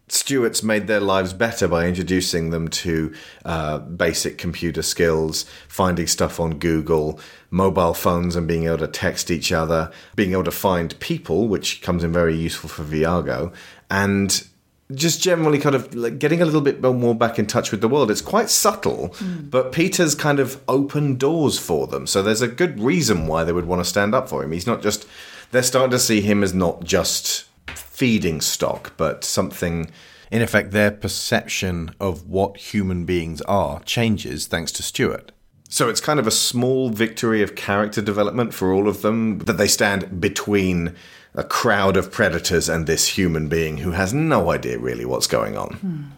[0.10, 6.40] Stuart's made their lives better by introducing them to uh, basic computer skills, finding stuff
[6.40, 10.98] on Google, mobile phones, and being able to text each other, being able to find
[11.02, 13.54] people, which comes in very useful for Viago,
[13.90, 14.47] and
[14.94, 17.90] just generally kind of like getting a little bit more back in touch with the
[17.90, 18.10] world.
[18.10, 19.50] It's quite subtle, hmm.
[19.50, 22.08] but Peter's kind of opened doors for them.
[22.08, 24.52] So there's a good reason why they would want to stand up for him.
[24.52, 25.06] He's not just,
[25.52, 29.90] they're starting to see him as not just feeding stock, but something.
[30.30, 35.32] In effect, their perception of what human beings are changes thanks to Stuart.
[35.70, 39.58] So it's kind of a small victory of character development for all of them that
[39.58, 40.96] they stand between
[41.38, 45.56] a crowd of predators and this human being who has no idea really what's going
[45.56, 46.12] on.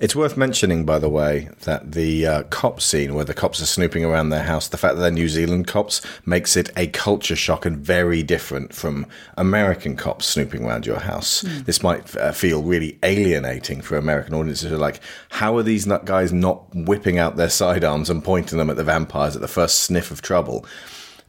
[0.00, 3.66] It's worth mentioning, by the way, that the uh, cop scene where the cops are
[3.66, 7.34] snooping around their house, the fact that they're New Zealand cops makes it a culture
[7.34, 9.06] shock and very different from
[9.36, 11.42] American cops snooping around your house.
[11.42, 11.64] Mm.
[11.64, 15.00] This might uh, feel really alienating for American audiences who are like,
[15.30, 18.84] how are these nut guys not whipping out their sidearms and pointing them at the
[18.84, 20.64] vampires at the first sniff of trouble?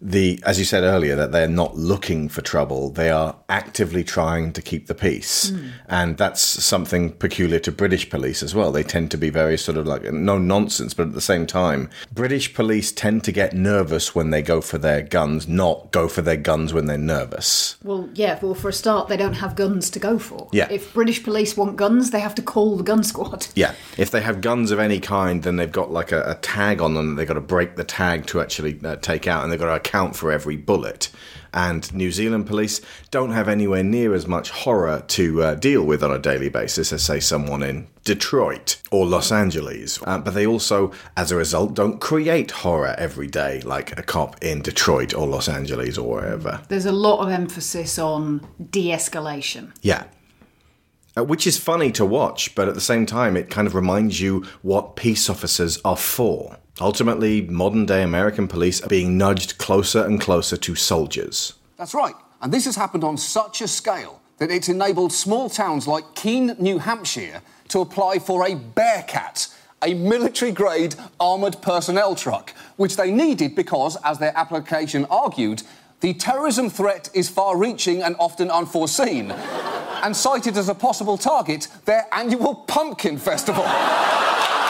[0.06, 4.52] The as you said earlier that they're not looking for trouble they are actively trying
[4.52, 5.72] to keep the peace Mm.
[5.88, 9.78] and that's something peculiar to british police as well they tend to be very sort
[9.78, 14.14] of like no nonsense but at the same time british police tend to get nervous
[14.14, 18.10] when they go for their guns not go for their guns when they're nervous Well,
[18.14, 20.50] yeah, well, for a start, they don't have guns to go for.
[20.52, 20.68] Yeah.
[20.70, 23.48] If British police want guns, they have to call the gun squad.
[23.56, 26.82] Yeah, if they have guns of any kind, then they've got like a, a tag
[26.82, 27.16] on them.
[27.16, 29.90] They've got to break the tag to actually uh, take out, and they've got to
[29.94, 31.10] account for every bullet.
[31.54, 32.82] And New Zealand police
[33.12, 36.92] don't have anywhere near as much horror to uh, deal with on a daily basis
[36.92, 40.02] as, say, someone in Detroit or Los Angeles.
[40.02, 44.42] Uh, but they also, as a result, don't create horror every day like a cop
[44.44, 46.62] in Detroit or Los Angeles or wherever.
[46.70, 48.42] There's a lot of emphasis on
[48.72, 49.74] de escalation.
[49.84, 50.06] Yeah.
[51.16, 54.20] Uh, which is funny to watch, but at the same time, it kind of reminds
[54.20, 56.58] you what peace officers are for.
[56.82, 61.54] Ultimately, modern day American police are being nudged closer and closer to soldiers.
[61.78, 62.16] That's right.
[62.42, 66.56] And this has happened on such a scale that it's enabled small towns like Keene,
[66.60, 69.54] New Hampshire, to apply for a Bearcat,
[69.84, 75.62] a military grade armoured personnel truck, which they needed because, as their application argued,
[76.00, 81.68] the terrorism threat is far reaching and often unforeseen, and cited as a possible target
[81.86, 83.64] their annual pumpkin festival.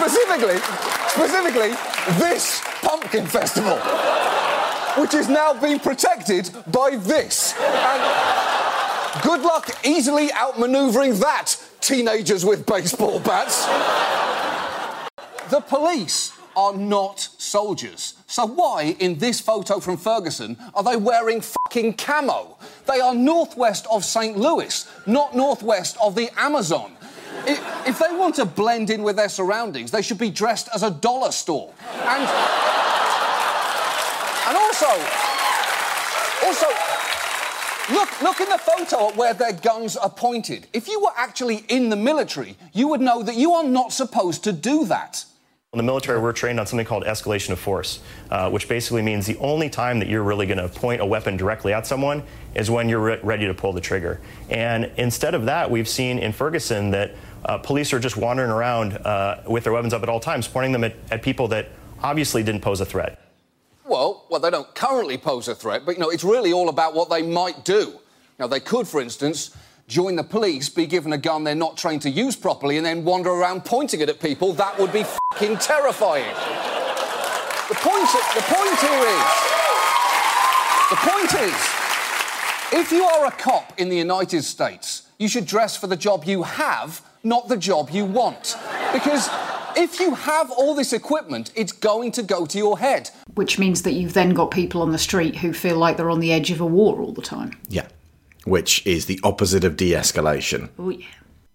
[0.00, 0.58] specifically,
[1.08, 1.70] specifically,
[2.18, 3.76] this pumpkin festival,
[5.00, 7.54] which is now being protected by this.
[7.58, 13.66] And good luck easily outmaneuvering that, teenagers with baseball bats.
[15.50, 18.14] The police are not soldiers.
[18.26, 22.56] So why, in this photo from Ferguson, are they wearing fucking camo?
[22.86, 24.36] They are northwest of St.
[24.36, 26.96] Louis, not northwest of the Amazon.
[27.46, 30.82] I- If they want to blend in with their surroundings, they should be dressed as
[30.82, 31.72] a dollar store.
[31.92, 32.22] And.
[34.48, 34.86] And also.
[36.46, 36.66] Also.
[37.92, 40.68] Look, look in the photo at where their guns are pointed.
[40.72, 44.44] If you were actually in the military, you would know that you are not supposed
[44.44, 45.24] to do that.
[45.72, 48.00] In the military, we're trained on something called escalation of force,
[48.30, 51.36] uh, which basically means the only time that you're really going to point a weapon
[51.36, 52.24] directly at someone
[52.56, 54.20] is when you're re- ready to pull the trigger.
[54.48, 57.14] And instead of that, we've seen in Ferguson that
[57.44, 60.72] uh, police are just wandering around uh, with their weapons up at all times, pointing
[60.72, 61.68] them at, at people that
[62.02, 63.18] obviously didn't pose a threat.
[63.84, 66.94] Well, well, they don't currently pose a threat, but you know, it's really all about
[66.94, 67.98] what they might do.
[68.38, 69.56] Now, they could, for instance,
[69.88, 73.04] join the police, be given a gun they're not trained to use properly, and then
[73.04, 74.52] wander around pointing it at people.
[74.52, 76.32] That would be fucking terrifying.
[77.68, 79.50] The point, the point here is,
[80.90, 81.80] the point is,
[82.72, 86.24] if you are a cop in the United States, you should dress for the job
[86.24, 88.56] you have, not the job you want,
[88.92, 89.28] because.
[89.76, 93.08] If you have all this equipment, it's going to go to your head.
[93.34, 96.18] Which means that you've then got people on the street who feel like they're on
[96.18, 97.56] the edge of a war all the time.
[97.68, 97.86] Yeah.
[98.44, 100.70] Which is the opposite of de escalation.
[100.76, 101.06] Oh, yeah.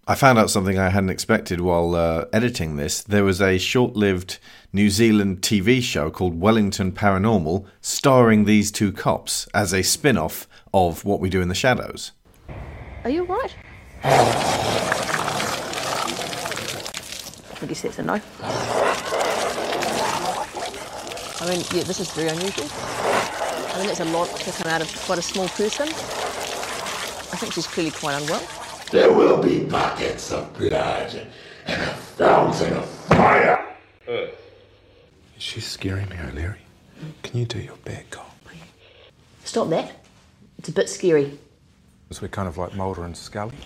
[0.08, 3.02] I found out something I hadn't expected while uh, editing this.
[3.02, 4.38] There was a short lived
[4.72, 10.46] New Zealand TV show called Wellington Paranormal starring these two cops as a spin off
[10.72, 12.12] of What We Do in the Shadows.
[13.02, 13.54] Are you all right?
[17.56, 18.20] I think he says a no.
[21.40, 22.66] I mean, yeah, this is very unusual.
[22.70, 25.88] I mean, it's a lot to come out of quite a small person.
[25.88, 28.46] I think she's clearly quite unwell.
[28.92, 33.66] There will be buckets of blood and a fountain of fire.
[35.38, 36.60] She's scaring me, O'Leary.
[37.22, 38.26] Can you do your bit, Cole?
[39.44, 40.04] Stop that.
[40.58, 41.38] It's a bit scary.
[42.10, 43.56] So we're kind of like Mulder and Scully.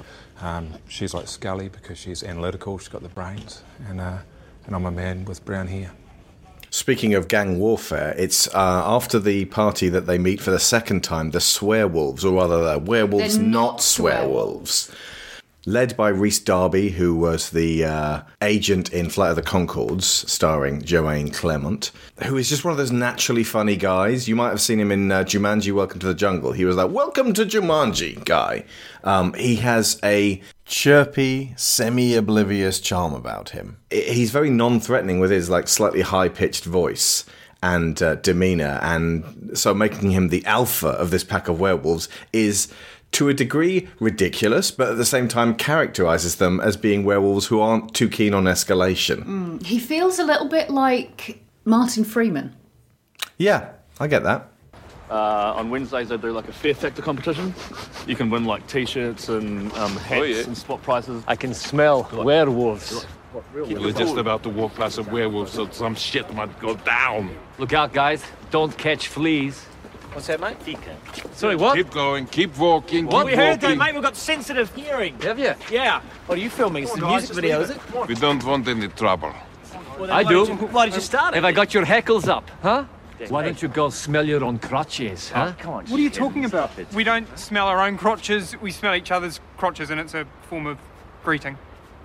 [0.41, 4.19] Um, she's like Scully because she's analytical, she's got the brains, and, uh,
[4.67, 5.93] and I'm a man with brown hair.
[6.71, 11.03] Speaking of gang warfare, it's uh, after the party that they meet for the second
[11.03, 14.95] time, the swearwolves, or rather, the werewolves, They're not, not swearwolves.
[15.67, 20.81] Led by Rhys Darby, who was the uh, agent in Flight of the Conchords, starring
[20.81, 21.91] Jemaine Clement,
[22.25, 24.27] who is just one of those naturally funny guys.
[24.27, 26.53] You might have seen him in uh, Jumanji Welcome to the Jungle.
[26.53, 28.65] He was that Welcome to Jumanji guy.
[29.05, 33.77] Um, he has a chirpy, semi oblivious charm about him.
[33.91, 37.27] He's very non threatening with his like slightly high pitched voice
[37.63, 42.73] and uh, demeanor, and so making him the alpha of this pack of werewolves is
[43.13, 47.61] to a degree ridiculous, but at the same time characterizes them as being werewolves who
[47.61, 49.25] aren't too keen on escalation.
[49.25, 52.55] Mm, he feels a little bit like Martin Freeman.
[53.37, 54.47] Yeah, I get that.
[55.11, 57.53] Uh, on Wednesdays, I do like a fear factor competition.
[58.07, 60.45] You can win like T-shirts and um, hats Oh, yeah.
[60.45, 61.25] and spot prizes.
[61.27, 63.05] I can smell werewolves.
[63.55, 67.35] We were just about to walk past a werewolf, so some shit might go down.
[67.59, 68.23] Look out, guys.
[68.53, 69.67] Don't catch fleas.
[70.13, 70.57] What's that, mate?
[71.35, 71.77] Sorry, what?
[71.77, 73.27] Keep going, keep walking, What?
[73.27, 73.95] keep We heard that, mate.
[73.95, 75.19] We've got sensitive hearing.
[75.21, 75.55] Have you?
[75.71, 76.01] Yeah.
[76.27, 76.83] What are you filming?
[76.83, 77.81] It's a music video, is it?
[78.09, 79.33] We don't want any trouble.
[79.99, 80.47] Well, I why do.
[80.47, 81.37] Did you, why did you start it?
[81.37, 82.85] Have I got your hackles up, huh?
[83.29, 85.53] Why don't you go smell your own crotches, oh, huh?
[85.59, 85.87] Come on.
[85.87, 86.71] What are you talking about?
[86.95, 90.67] We don't smell our own crotches, we smell each other's crotches, and it's a form
[90.67, 90.79] of
[91.23, 91.59] greeting.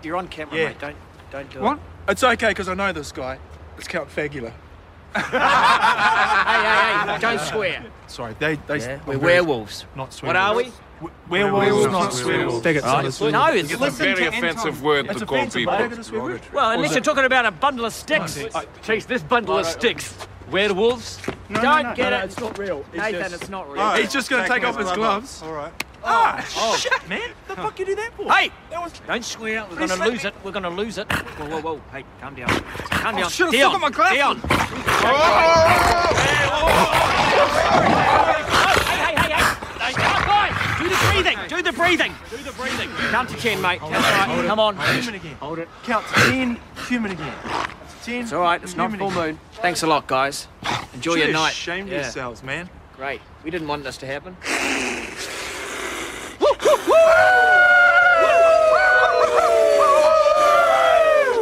[0.03, 0.67] You're on camera, Yeah.
[0.67, 0.79] mate.
[0.79, 0.95] Don't,
[1.31, 1.77] don't do What?
[1.77, 2.11] it.
[2.11, 3.39] It's okay, because I know this guy.
[3.77, 4.51] It's Count Fagula.
[5.16, 5.39] Hey,
[6.57, 7.18] hey, hey!
[7.22, 7.86] Don't swear.
[8.07, 8.55] Sorry, they...
[8.68, 9.86] they yeah, we're werewolves.
[9.95, 10.30] Not swear.
[10.30, 10.63] What are we?
[10.66, 11.11] swearwolves.
[11.30, 12.63] Werewolves, not swearwolves.
[12.63, 13.03] Take it, Right.
[13.03, 15.74] No, it's It's a very offensive word to call people.
[16.53, 18.38] Well, unless you're talking about a bundle of sticks.
[18.38, 20.16] Uh, Chase this bundle of sticks.
[20.51, 21.20] Werewolves?
[21.49, 22.24] No, Don't no, no, get no, it.
[22.26, 22.86] it's not real.
[22.93, 23.82] It's Nathan, just- it's not real.
[23.82, 25.41] All right, He's just going to take off his gloves.
[25.41, 25.74] All right.
[26.07, 27.31] Ah, shit, man.
[27.47, 28.31] The fuck you do that for?
[28.31, 28.51] Hey!
[28.69, 28.93] That was...
[29.07, 29.65] Don't swear.
[29.69, 30.33] We're going to lose it.
[30.43, 31.11] We're going to lose it.
[31.11, 31.81] Whoa, whoa, whoa.
[31.91, 32.47] Hey, calm down.
[32.47, 33.29] Calm Oh, down.
[33.29, 33.81] shit, I Dion.
[33.81, 34.17] my glasses.
[34.17, 34.39] Dion.
[37.65, 39.43] Hey, hey, hey, hey.
[39.79, 41.37] Don't- Guys, Do the breathing.
[41.47, 42.13] Do the breathing.
[42.29, 42.89] Do the breathing.
[43.11, 43.79] Count to ten, mate.
[43.81, 44.45] That's right.
[44.47, 44.77] Come on.
[44.77, 45.35] Human again.
[45.39, 45.69] Hold it.
[45.83, 46.59] Count to ten.
[46.87, 47.33] Human again.
[48.03, 48.21] Ten.
[48.21, 48.61] It's all right.
[48.61, 49.39] It's not full moon.
[49.53, 50.47] Thanks a lot, guys.
[50.93, 51.53] Enjoy your night.
[51.53, 51.95] Shame Yeah.
[52.01, 52.69] yourselves, man.
[52.95, 53.21] Great.
[53.43, 54.37] We didn't want this to happen.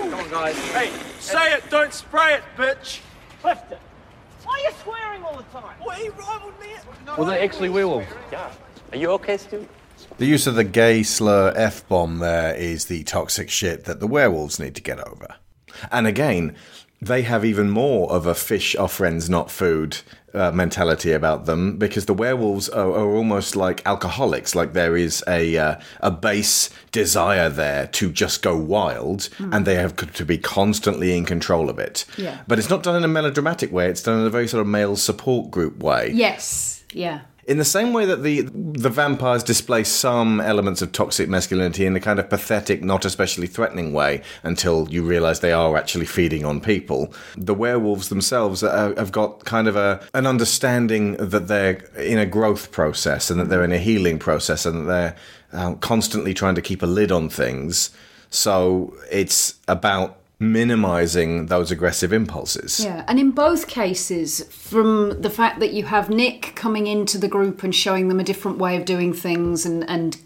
[0.01, 0.57] Come on, guys.
[0.71, 2.99] Hey, say it, don't spray it, bitch.
[3.41, 3.77] Clifton.
[4.43, 5.75] Why are you swearing all the time?
[5.85, 6.67] Well, he rivaled me.
[7.17, 8.07] Well, they're actually werewolves.
[8.31, 8.51] Yeah.
[8.91, 9.67] Are you okay, Stu?
[10.17, 14.07] The use of the gay slur F bomb there is the toxic shit that the
[14.07, 15.35] werewolves need to get over.
[15.91, 16.55] And again,
[17.01, 19.97] they have even more of a fish are friends, not food
[20.33, 24.55] uh, mentality about them because the werewolves are, are almost like alcoholics.
[24.55, 29.53] Like there is a uh, a base desire there to just go wild, Mm.
[29.53, 32.05] and they have to be constantly in control of it.
[32.17, 32.39] Yeah.
[32.47, 33.89] But it's not done in a melodramatic way.
[33.89, 36.11] It's done in a very sort of male support group way.
[36.13, 36.83] Yes.
[36.93, 37.21] Yeah.
[37.45, 41.95] In the same way that the the vampires display some elements of toxic masculinity in
[41.95, 46.45] a kind of pathetic, not especially threatening way, until you realise they are actually feeding
[46.45, 51.83] on people, the werewolves themselves uh, have got kind of a an understanding that they're
[51.97, 55.15] in a growth process and that they're in a healing process and that they're
[55.53, 57.91] uh, constantly trying to keep a lid on things.
[58.29, 62.83] So it's about minimizing those aggressive impulses.
[62.83, 67.27] Yeah, and in both cases, from the fact that you have Nick coming into the
[67.27, 70.17] group and showing them a different way of doing things and, and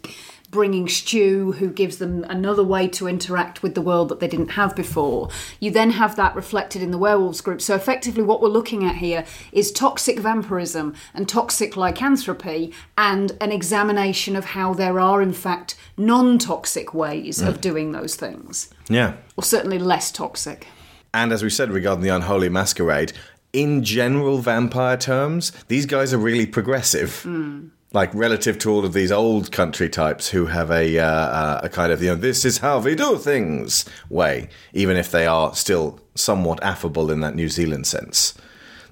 [0.49, 4.51] bringing stew who gives them another way to interact with the world that they didn't
[4.51, 5.29] have before,
[5.59, 7.61] you then have that reflected in the werewolves group.
[7.61, 13.51] So effectively, what we're looking at here is toxic vampirism and toxic lycanthropy and an
[13.51, 17.61] examination of how there are, in fact, non toxic ways of Mm.
[17.61, 19.13] doing those things, Yeah.
[19.35, 20.67] or certainly less toxic.
[21.13, 23.11] And as we said regarding the unholy masquerade,
[23.53, 27.23] in general vampire terms, these guys are really progressive.
[27.25, 27.69] Mm.
[27.93, 31.69] Like relative to all of these old country types who have a uh, uh, a
[31.69, 35.55] kind of you know this is how we do things way, even if they are
[35.55, 38.33] still somewhat affable in that New Zealand sense.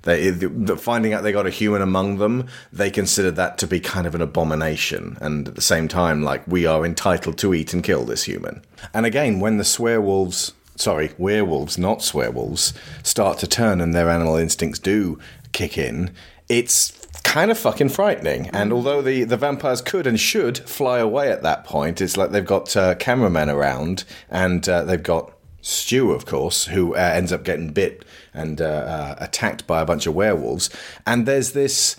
[0.03, 3.79] They the, finding out they got a human among them, they consider that to be
[3.81, 7.73] kind of an abomination, and at the same time, like we are entitled to eat
[7.73, 8.61] and kill this human.
[8.93, 12.73] And again, when the swearwolves, sorry, werewolves, not swearwolves,
[13.03, 15.19] start to turn and their animal instincts do
[15.51, 16.13] kick in,
[16.47, 16.91] it's
[17.25, 18.49] kind of fucking frightening.
[18.53, 22.31] And although the, the vampires could and should fly away at that point, it's like
[22.31, 27.33] they've got uh, cameramen around and uh, they've got Stu, of course, who uh, ends
[27.33, 30.69] up getting bit and uh, uh, attacked by a bunch of werewolves.
[31.07, 31.97] And there's this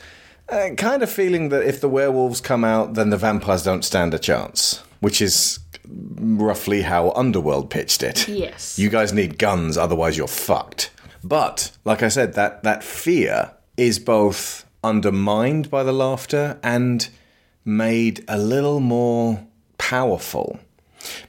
[0.49, 4.14] uh, kind of feeling that if the werewolves come out, then the vampires don't stand
[4.14, 5.59] a chance, which is
[5.89, 8.29] roughly how Underworld pitched it.
[8.29, 8.79] Yes.
[8.79, 10.91] You guys need guns, otherwise you're fucked.
[11.24, 17.09] But like I said, that that fear is both undermined by the laughter and
[17.64, 19.45] made a little more
[19.78, 20.61] powerful.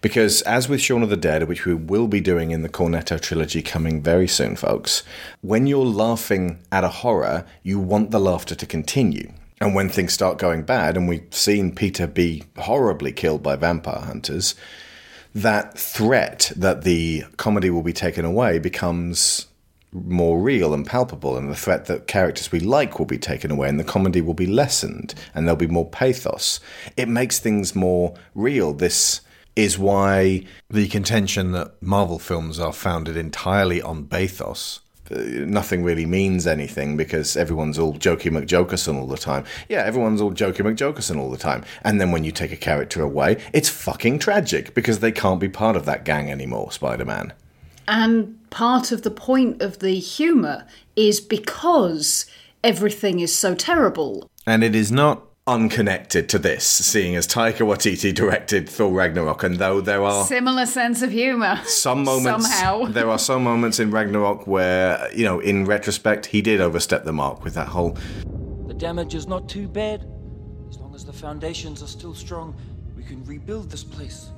[0.01, 3.19] Because as with Shaun of the Dead, which we will be doing in the Cornetto
[3.19, 5.03] trilogy coming very soon, folks,
[5.41, 9.31] when you're laughing at a horror, you want the laughter to continue.
[9.59, 14.01] And when things start going bad, and we've seen Peter be horribly killed by vampire
[14.01, 14.55] hunters,
[15.33, 19.46] that threat that the comedy will be taken away becomes
[19.93, 23.69] more real and palpable, and the threat that characters we like will be taken away,
[23.69, 26.59] and the comedy will be lessened, and there'll be more pathos.
[26.95, 28.73] It makes things more real.
[28.73, 29.21] This
[29.55, 34.81] is why the contention that Marvel films are founded entirely on pathos.
[35.09, 39.45] uh, Nothing really means anything because everyone's all jokey McJokerson all the time.
[39.67, 41.63] Yeah, everyone's all jokey McJokerson all the time.
[41.83, 45.49] And then when you take a character away, it's fucking tragic because they can't be
[45.49, 47.33] part of that gang anymore, Spider Man.
[47.87, 52.25] And part of the point of the humour is because
[52.63, 54.29] everything is so terrible.
[54.45, 59.57] And it is not unconnected to this, seeing as Taika Waititi directed Thor Ragnarok, and
[59.57, 61.61] though there are Similar sense of humour.
[61.65, 62.85] some moments Somehow.
[62.91, 67.13] there are some moments in Ragnarok where, you know, in retrospect, he did overstep the
[67.13, 67.97] mark with that whole
[68.67, 70.05] The damage is not too bad.
[70.69, 72.53] As long as the foundations are still strong,
[72.95, 74.31] we can rebuild this place.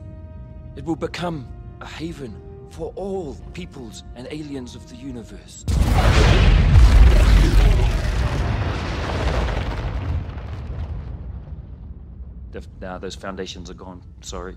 [0.76, 1.48] It will become
[1.82, 5.66] a haven for all peoples and aliens of the universe.
[12.52, 14.02] The, now those foundations are gone.
[14.22, 14.56] Sorry.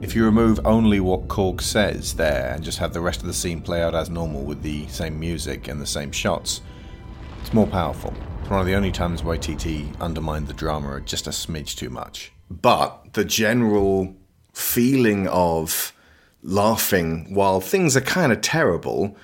[0.00, 3.34] If you remove only what Korg says there and just have the rest of the
[3.34, 6.60] scene play out as normal with the same music and the same shots,
[7.40, 8.14] it's more powerful.
[8.40, 12.32] It's one of the only times Waititi undermined the drama just a smidge too much.
[12.48, 14.14] But the general
[14.58, 15.92] feeling of
[16.42, 19.16] laughing while things are kind of terrible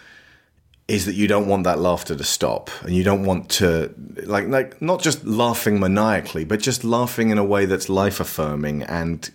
[0.87, 2.70] is that you don't want that laughter to stop.
[2.82, 3.93] And you don't want to
[4.24, 8.85] like like not just laughing maniacally but just laughing in a way that's life affirming
[8.85, 9.28] and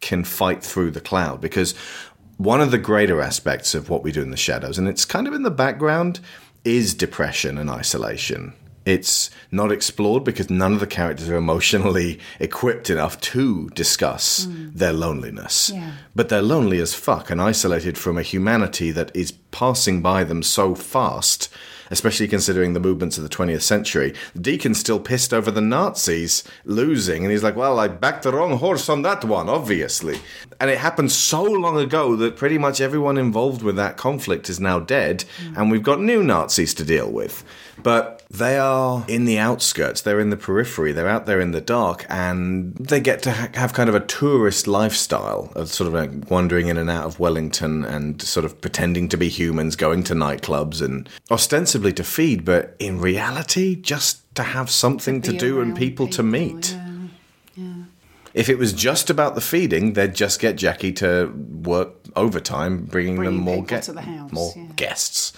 [0.00, 1.40] can fight through the cloud.
[1.40, 1.72] Because
[2.36, 5.28] one of the greater aspects of what we do in the shadows and it's kind
[5.28, 6.18] of in the background
[6.64, 8.54] is depression and isolation
[8.88, 14.70] it's not explored because none of the characters are emotionally equipped enough to discuss hmm.
[14.72, 15.92] their loneliness Yeah.
[16.14, 20.42] but they're lonely as fuck and isolated from a humanity that is passing by them
[20.42, 21.48] so fast,
[21.90, 24.14] especially considering the movements of the 20th century.
[24.34, 28.32] The deacon's still pissed over the Nazis losing, and he's like, Well, I backed the
[28.32, 30.20] wrong horse on that one, obviously.
[30.60, 34.58] And it happened so long ago that pretty much everyone involved with that conflict is
[34.58, 35.56] now dead, mm.
[35.56, 37.44] and we've got new Nazis to deal with.
[37.80, 41.60] But they are in the outskirts, they're in the periphery, they're out there in the
[41.60, 45.94] dark, and they get to ha- have kind of a tourist lifestyle of sort of
[45.94, 50.02] like wandering in and out of Wellington and sort of pretending to be humans, going
[50.04, 55.38] to nightclubs and ostensibly to feed, but in reality, just to have something to, be
[55.38, 56.76] do and people, to meet.
[58.38, 61.26] If it was just about the feeding, they'd just get Jackie to
[61.64, 64.66] work overtime, bringing, them more, to the house, more yeah.
[64.76, 65.32] guests,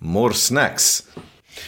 [0.00, 1.08] more snacks.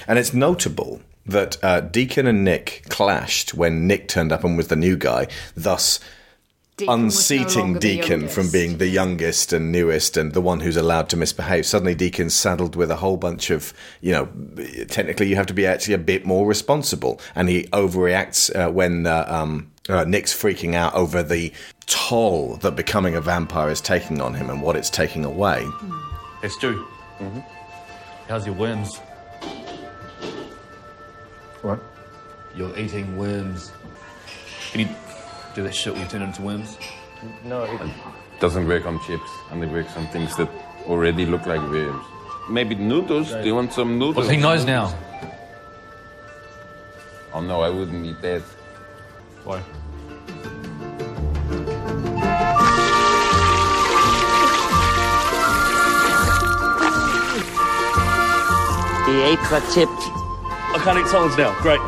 [0.08, 4.66] And it's notable that uh, Deacon and Nick clashed when Nick turned up and was
[4.66, 6.00] the new guy, thus
[6.76, 10.76] Deacon was no unseating Deacon from being the youngest and newest and the one who's
[10.76, 11.66] allowed to misbehave.
[11.66, 14.28] Suddenly, Deacon's saddled with a whole bunch of, you know,
[14.88, 17.20] technically you have to be actually a bit more responsible.
[17.36, 21.52] And he overreacts uh, when uh, um, uh, Nick's freaking out over the
[21.86, 25.66] toll that becoming a vampire is taking on him and what it's taking away.
[26.40, 26.86] Hey, Stu.
[28.28, 28.96] How's your worms?
[31.62, 31.80] What?
[32.54, 33.72] You're eating worms.
[34.72, 34.88] Can you
[35.54, 36.78] do that shit where you turn into worms?
[37.44, 37.90] No, it
[38.40, 40.48] doesn't work on chips, and it works on things that
[40.86, 42.04] already look like worms.
[42.50, 43.32] Maybe noodles?
[43.32, 44.26] Do you want some noodles?
[44.26, 44.94] Well, he knows now.
[47.32, 48.42] Oh no, I wouldn't eat that.
[49.44, 49.62] Why?
[59.06, 60.08] He ate the chips.
[60.72, 61.54] I can't eat solids now.
[61.60, 61.78] Great.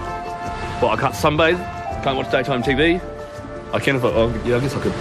[0.82, 1.56] Well, I can't sunbathe.
[2.04, 3.00] Can't watch daytime TV.
[3.72, 4.08] I can if I.
[4.08, 4.92] Oh, yeah, I guess I could.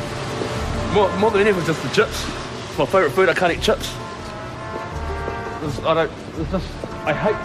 [0.93, 2.26] More, more than anything, just the chips.
[2.70, 3.28] It's my favourite food.
[3.28, 3.89] I can't eat chips.
[5.62, 6.12] This- I don't.
[6.39, 6.68] It's just.
[7.06, 7.36] I hate.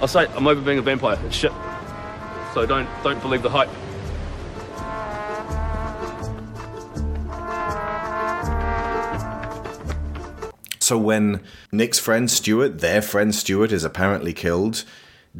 [0.00, 1.18] I'll say I'm over being a vampire.
[1.26, 1.52] It's shit.
[2.54, 3.68] So don't don't believe the hype.
[10.90, 14.82] So when Nick's friend Stuart, their friend Stuart, is apparently killed,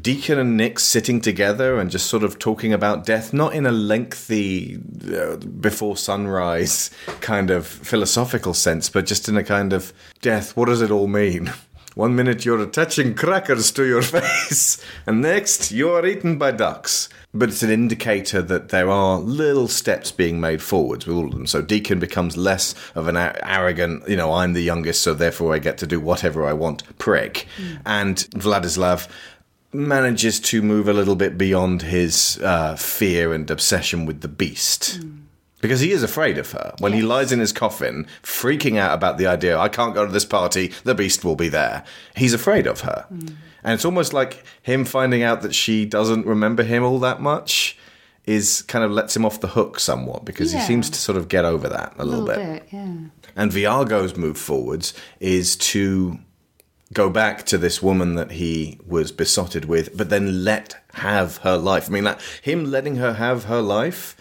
[0.00, 3.72] Deacon and Nick sitting together and just sort of talking about death, not in a
[3.72, 4.78] lengthy
[5.12, 9.92] uh, before sunrise kind of philosophical sense, but just in a kind of
[10.22, 10.56] death.
[10.56, 11.52] What does it all mean?
[11.94, 17.08] One minute you're attaching crackers to your face, and next you are eaten by ducks.
[17.34, 21.32] But it's an indicator that there are little steps being made forwards with all of
[21.32, 21.46] them.
[21.46, 25.58] So Deacon becomes less of an arrogant, you know, I'm the youngest, so therefore I
[25.58, 27.46] get to do whatever I want prick.
[27.84, 29.08] And Vladislav
[29.72, 35.00] manages to move a little bit beyond his uh, fear and obsession with the beast.
[35.60, 36.74] Because he is afraid of her.
[36.78, 40.12] When he lies in his coffin, freaking out about the idea, I can't go to
[40.12, 41.84] this party, the beast will be there.
[42.16, 43.06] He's afraid of her.
[43.12, 43.34] Mm.
[43.62, 47.76] And it's almost like him finding out that she doesn't remember him all that much
[48.24, 50.60] is kind of lets him off the hook somewhat because Yeah.
[50.60, 52.64] he seems to sort of get over that a, little, bit.
[52.70, 52.86] yeah.
[53.36, 56.18] And Viago's move forwards is to
[56.92, 61.56] go back to this woman that he was besotted with, but then let have her
[61.56, 61.88] life.
[61.88, 64.16] I mean, that, him letting her have her life,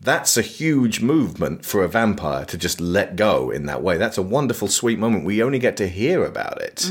[0.00, 3.98] that's a huge movement for a vampire to just let go in that way.
[3.98, 5.24] That's a wonderful, sweet moment.
[5.24, 6.90] We only get to hear about it.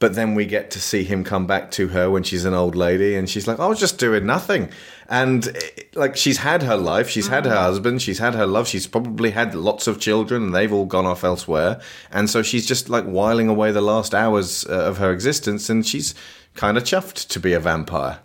[0.00, 2.76] But then we get to see him come back to her when she's an old
[2.76, 4.70] lady, and she's like, "I was just doing nothing,"
[5.08, 8.68] and eh, like she's had her life, she's had her husband, she's had her love,
[8.68, 11.80] she's probably had lots of children, and they've all gone off elsewhere,
[12.12, 15.84] and so she's just like whiling away the last hours uh, of her existence, and
[15.84, 16.14] she's
[16.54, 18.20] kind of chuffed to be a vampire.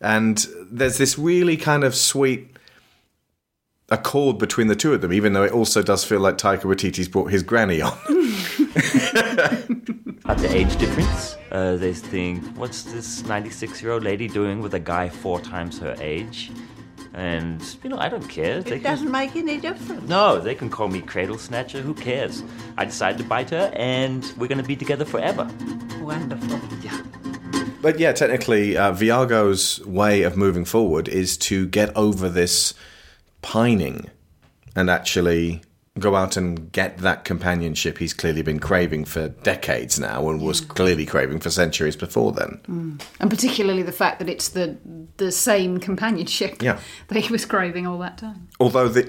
[0.00, 2.55] And there's this really kind of sweet
[3.88, 7.08] accord between the two of them, even though it also does feel like Taika Waititi's
[7.08, 7.92] brought his granny on.
[10.26, 14.74] At the age difference, uh, they think, what's this 96 year old lady doing with
[14.74, 16.50] a guy four times her age?
[17.14, 18.60] And, you know, I don't care.
[18.60, 20.06] They It doesn't make any difference.
[20.06, 21.80] No, they can call me Cradle Snatcher.
[21.80, 22.42] Who cares?
[22.76, 25.48] I decided to bite her, and we're going to be together forever.
[26.00, 26.60] Wonderful.
[26.82, 27.00] Yeah.
[27.80, 32.74] But yeah, technically, uh, Viago's way of moving forward is to get over this
[33.46, 34.10] pining
[34.74, 35.62] and actually
[36.00, 40.60] go out and get that companionship he's clearly been craving for decades now and was
[40.60, 42.60] clearly craving for centuries before then.
[42.68, 43.02] Mm.
[43.20, 44.76] And particularly the fact that it's the
[45.16, 46.80] the same companionship Yeah.
[47.08, 48.48] that he was craving all that time.
[48.58, 49.04] Although the.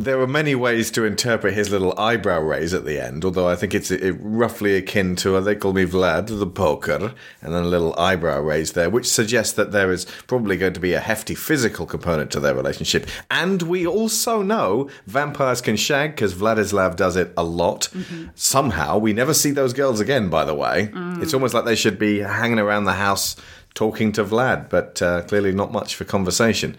[0.00, 3.54] There are many ways to interpret his little eyebrow raise at the end, although I
[3.54, 7.68] think it's roughly akin to, uh, they call me Vlad, the poker, and then a
[7.68, 11.34] little eyebrow raise there, which suggests that there is probably going to be a hefty
[11.34, 13.06] physical component to their relationship.
[13.30, 17.90] And we also know vampires can shag, because Vladislav does it a lot.
[18.34, 20.90] Somehow, we never see those girls again, by the way.
[21.20, 23.36] It's almost like they should be hanging around the house
[23.74, 26.78] talking to Vlad, but uh, clearly not much for conversation.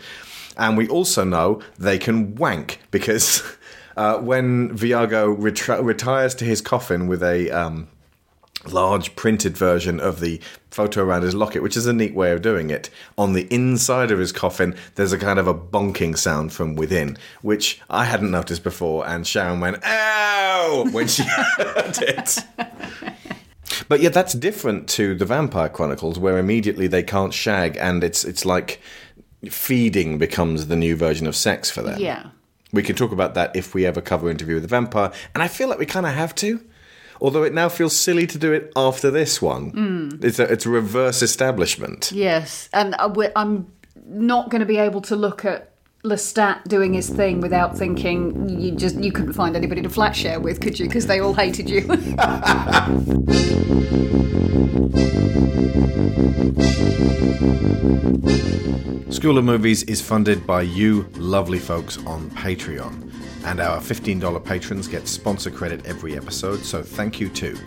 [0.58, 3.44] And we also know they can wank because
[3.98, 5.36] uh, when Viago
[5.84, 7.88] retires to his coffin with a um,
[8.68, 10.40] large printed version of the
[10.70, 12.90] photo around his locket, which is a neat way of doing it.
[13.18, 17.18] On the inside of his coffin, there's a kind of a bonking sound from within,
[17.42, 22.40] which I hadn't noticed before, and Sharon went, ow, when she heard it.
[23.88, 28.24] But yeah, that's different to the Vampire Chronicles, where immediately they can't shag, and it's
[28.24, 28.80] it's like
[29.50, 32.00] feeding becomes the new version of sex for them.
[32.00, 32.28] Yeah.
[32.74, 35.48] We can talk about that if we ever cover Interview with the Vampire, and I
[35.48, 36.62] feel like we kind of have to.
[37.20, 39.72] Although it now feels silly to do it after this one.
[39.72, 40.24] Mm.
[40.24, 42.12] It's a it's a reverse establishment.
[42.12, 43.72] Yes, and wi- I'm
[44.08, 45.72] not going to be able to look at
[46.04, 50.40] Lestat doing his thing without thinking you just you couldn't find anybody to flat share
[50.40, 50.88] with, could you?
[50.88, 51.82] Because they all hated you.
[59.12, 63.12] School of Movies is funded by you lovely folks on Patreon.
[63.44, 67.58] And our $15 patrons get sponsor credit every episode, so thank you to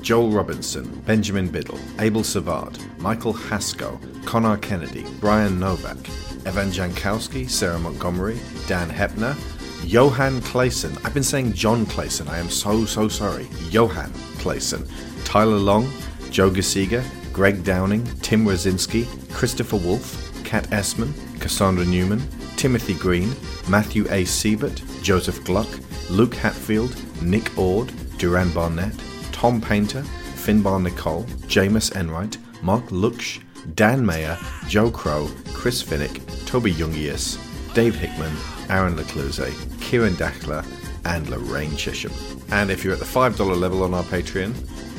[0.00, 5.98] Joel Robinson, Benjamin Biddle, Abel Savard, Michael Haskell, Connor Kennedy, Brian Novak,
[6.46, 9.36] Evan Jankowski, Sarah Montgomery, Dan Hepner,
[9.84, 10.98] Johan Clayson.
[11.04, 12.28] I've been saying John Clayson.
[12.28, 13.46] I am so, so sorry.
[13.68, 14.88] Johan Clayson.
[15.26, 15.86] Tyler Long,
[16.30, 22.22] Joe Gasiga, Greg Downing, Tim Rosinski, Christopher Wolf, Kat Essman, Cassandra Newman,
[22.56, 23.34] Timothy Green,
[23.68, 24.24] Matthew A.
[24.24, 25.68] Siebert, Joseph Gluck,
[26.10, 28.92] Luke Hatfield, Nick Ord, Duran Barnett,
[29.32, 30.02] Tom Painter,
[30.34, 33.40] Finbar Nicole, Jameis Enright, Mark Luksch,
[33.74, 34.38] Dan Mayer,
[34.68, 37.38] Joe Crow, Chris Finnick, Toby Jungius,
[37.74, 38.34] Dave Hickman,
[38.68, 39.50] Aaron Lecluse,
[39.80, 40.64] Kieran Dachler,
[41.06, 42.12] and Lorraine Chisholm.
[42.50, 44.54] And if you're at the $5 level on our Patreon,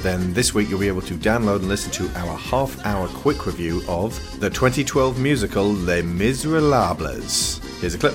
[0.06, 3.48] then this week you'll be able to download and listen to our half hour quick
[3.48, 7.60] review of the 2012 musical Les Miserables.
[7.80, 8.14] Here's a clip.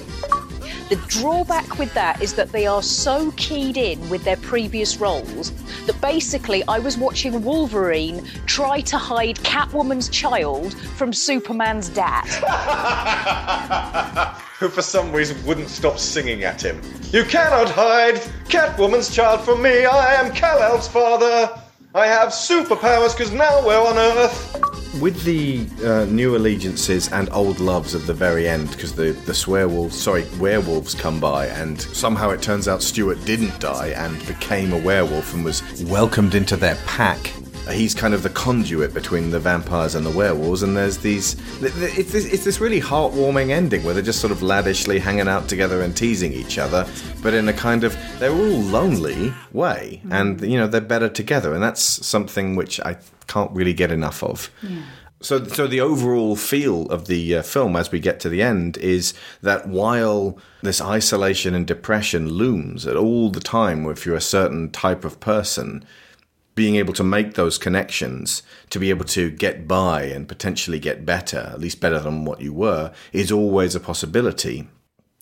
[0.88, 5.50] The drawback with that is that they are so keyed in with their previous roles
[5.86, 12.26] that basically I was watching Wolverine try to hide Catwoman's child from Superman's dad.
[14.60, 16.80] Who for some reason wouldn't stop singing at him.
[17.10, 18.16] You cannot hide
[18.48, 19.86] Catwoman's child from me.
[19.86, 21.59] I am Kal-El's father.
[21.92, 25.00] I have superpowers because now we're on Earth.
[25.02, 29.34] With the uh, new allegiances and old loves at the very end, because the, the
[29.34, 34.78] sorry, werewolves come by, and somehow it turns out Stuart didn't die and became a
[34.78, 37.32] werewolf and was welcomed into their pack.
[37.68, 41.36] He's kind of the conduit between the vampires and the werewolves, and there's these.
[41.62, 45.48] It's this, it's this really heartwarming ending where they're just sort of ladishly hanging out
[45.48, 46.86] together and teasing each other,
[47.22, 51.54] but in a kind of they're all lonely way, and you know they're better together,
[51.54, 52.96] and that's something which I
[53.28, 54.50] can't really get enough of.
[55.22, 58.78] So, so the overall feel of the uh, film as we get to the end
[58.78, 59.12] is
[59.42, 64.70] that while this isolation and depression looms at all the time, if you're a certain
[64.70, 65.84] type of person,
[66.54, 71.06] being able to make those connections, to be able to get by and potentially get
[71.06, 74.68] better, at least better than what you were, is always a possibility.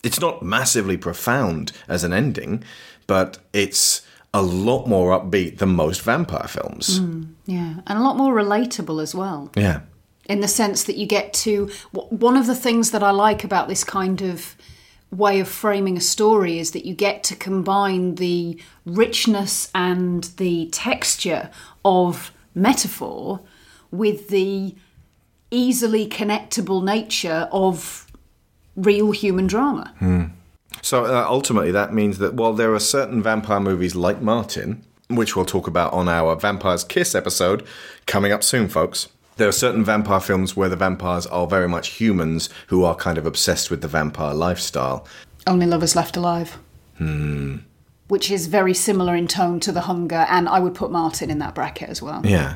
[0.03, 2.63] It's not massively profound as an ending,
[3.07, 4.01] but it's
[4.33, 6.99] a lot more upbeat than most vampire films.
[6.99, 9.51] Mm, yeah, and a lot more relatable as well.
[9.55, 9.81] Yeah.
[10.25, 13.67] in the sense that you get to one of the things that I like about
[13.67, 14.55] this kind of
[15.11, 20.67] way of framing a story is that you get to combine the richness and the
[20.71, 21.49] texture
[21.83, 23.41] of metaphor
[23.91, 24.75] with the
[25.51, 28.05] easily connectable nature of
[28.75, 29.93] real human drama.
[29.99, 30.23] Hmm.
[30.81, 35.35] So uh, ultimately, that means that while there are certain vampire movies like Martin, which
[35.35, 37.65] we'll talk about on our Vampires Kiss episode
[38.05, 39.07] coming up soon, folks.
[39.39, 43.17] There are certain vampire films where the vampires are very much humans who are kind
[43.17, 45.07] of obsessed with the vampire lifestyle.
[45.47, 46.57] Only Lovers Left Alive,
[46.97, 47.59] Hmm.
[48.09, 51.39] which is very similar in tone to The Hunger, and I would put Martin in
[51.39, 52.19] that bracket as well.
[52.25, 52.55] Yeah.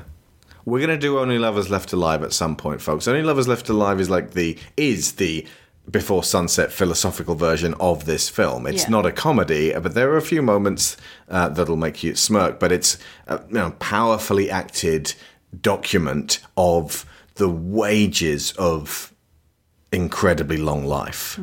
[0.65, 3.07] We're gonna do Only Lovers Left Alive at some point, folks.
[3.07, 5.47] Only Lovers Left Alive is like the is the
[5.89, 8.67] before sunset philosophical version of this film.
[8.67, 8.89] It's Yeah.
[8.89, 10.97] not a comedy, but there are a few moments
[11.29, 12.59] uh, that'll make you smirk.
[12.59, 12.97] But it's
[13.27, 15.13] a you know, powerfully acted
[15.61, 17.05] document of
[17.35, 19.13] the wages of
[19.91, 21.39] incredibly long life.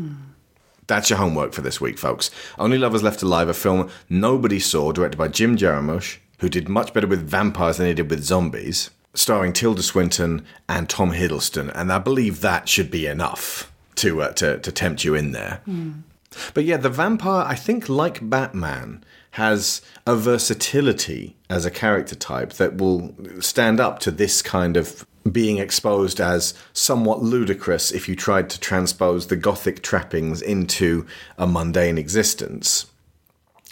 [0.86, 2.30] That's your homework for this week, folks.
[2.58, 6.92] Only Lovers Left Alive, a film nobody saw, directed by Jim Jarmusch, who did much
[6.92, 11.92] better with vampires than he did with zombies, starring Tilda Swinton and Tom Hiddleston, and
[11.92, 15.60] I believe that should be enough to uh, to, to tempt you in there.
[16.54, 22.54] But yeah, the vampire, I think, like Batman, has a versatility as a character type
[22.54, 28.16] that will stand up to this kind of being exposed as somewhat ludicrous if you
[28.16, 31.06] tried to transpose the gothic trappings into
[31.38, 32.86] a mundane existence.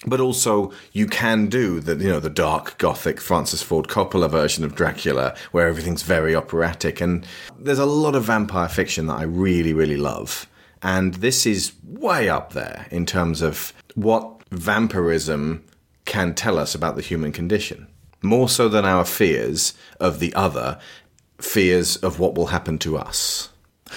[0.06, 4.62] But also, you can do the you know the dark gothic Francis Ford Coppola version
[4.62, 7.26] of Dracula, where everything's very operatic, and
[7.58, 10.46] there's a lot of vampire fiction that I really really love,
[10.82, 15.64] and this is way up there in terms of what vampirism
[16.04, 17.86] can tell us about the human condition,
[18.22, 20.78] more so than our fears of the other,
[21.38, 23.50] fears of what will happen to us.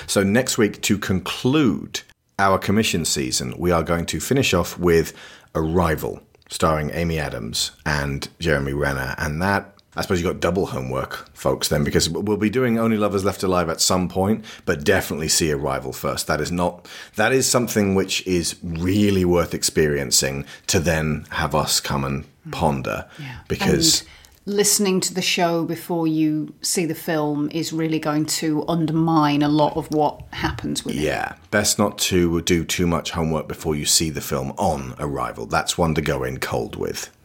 [0.08, 2.02] So, next week, to conclude
[2.40, 5.14] our commission season, we are going to finish off with
[5.54, 9.16] Arrival, starring Amy Adams and Jeremy Renner.
[9.18, 12.96] And that, I suppose, you've got double homework, folks, then, because we'll be doing Only
[12.96, 16.28] Lovers Left Alive at some point, but definitely see Arrival first.
[16.28, 16.88] That is not,
[17.18, 23.06] that is something which is really worth experiencing to then have us come and ponder.
[23.50, 24.02] Because.
[24.02, 24.10] And
[24.46, 29.48] listening to the show before you see the film is really going to undermine a
[29.48, 31.02] lot of what happens with it.
[31.02, 35.46] Yeah, best not to do too much homework before you see the film on arrival.
[35.46, 37.16] That's one to go in cold with.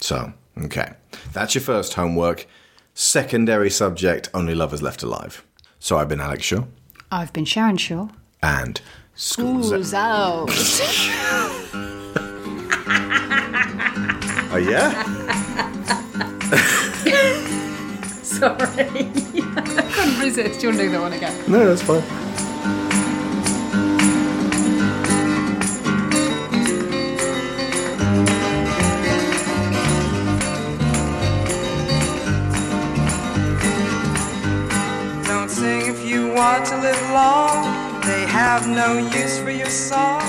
[0.00, 0.32] So,
[0.66, 0.92] okay.
[1.32, 2.46] That's your first homework.
[2.94, 5.44] Secondary subject Only Lovers Left Alive.
[5.78, 6.64] So I've been Alex Shaw
[7.10, 8.08] I've been Sharon Shaw.
[8.42, 8.80] and
[9.14, 10.48] School's School's out.
[14.50, 15.02] Oh, yeah?
[18.22, 18.58] Sorry.
[18.66, 20.60] I couldn't resist.
[20.60, 21.50] Do you want to do that one again?
[21.50, 22.02] No, that's fine.
[36.38, 37.64] Want to live long.
[38.02, 40.22] They have no use for your song.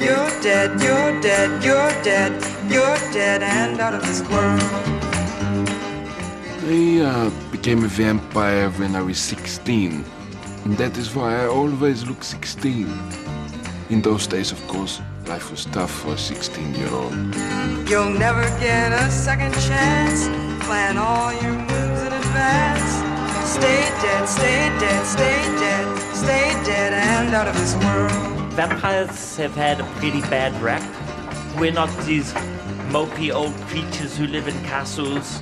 [0.00, 2.32] You're dead, you're dead, you're dead,
[2.72, 4.62] you're dead and out of this world.
[6.64, 10.04] I uh, became a vampire when I was 16.
[10.64, 12.88] And that is why I always look 16.
[13.90, 17.14] In those days, of course, life was tough for a 16 year old.
[17.90, 20.28] You'll never get a second chance.
[20.64, 23.05] Plan all your moves in advance.
[23.46, 28.52] Stay dead, stay dead, stay dead, stay dead and out of this world.
[28.54, 30.82] Vampires have had a pretty bad rap.
[31.56, 32.32] We're not these
[32.90, 35.40] mopey old creatures who live in castles.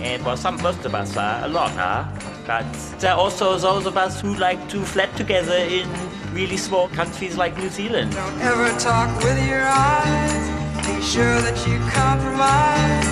[0.00, 2.12] And well, some most of us are, a lot are.
[2.46, 5.88] But there are also those of us who like to flat together in
[6.34, 8.12] really small countries like New Zealand.
[8.12, 10.86] Don't ever talk with your eyes.
[10.86, 13.08] Be sure that you compromise.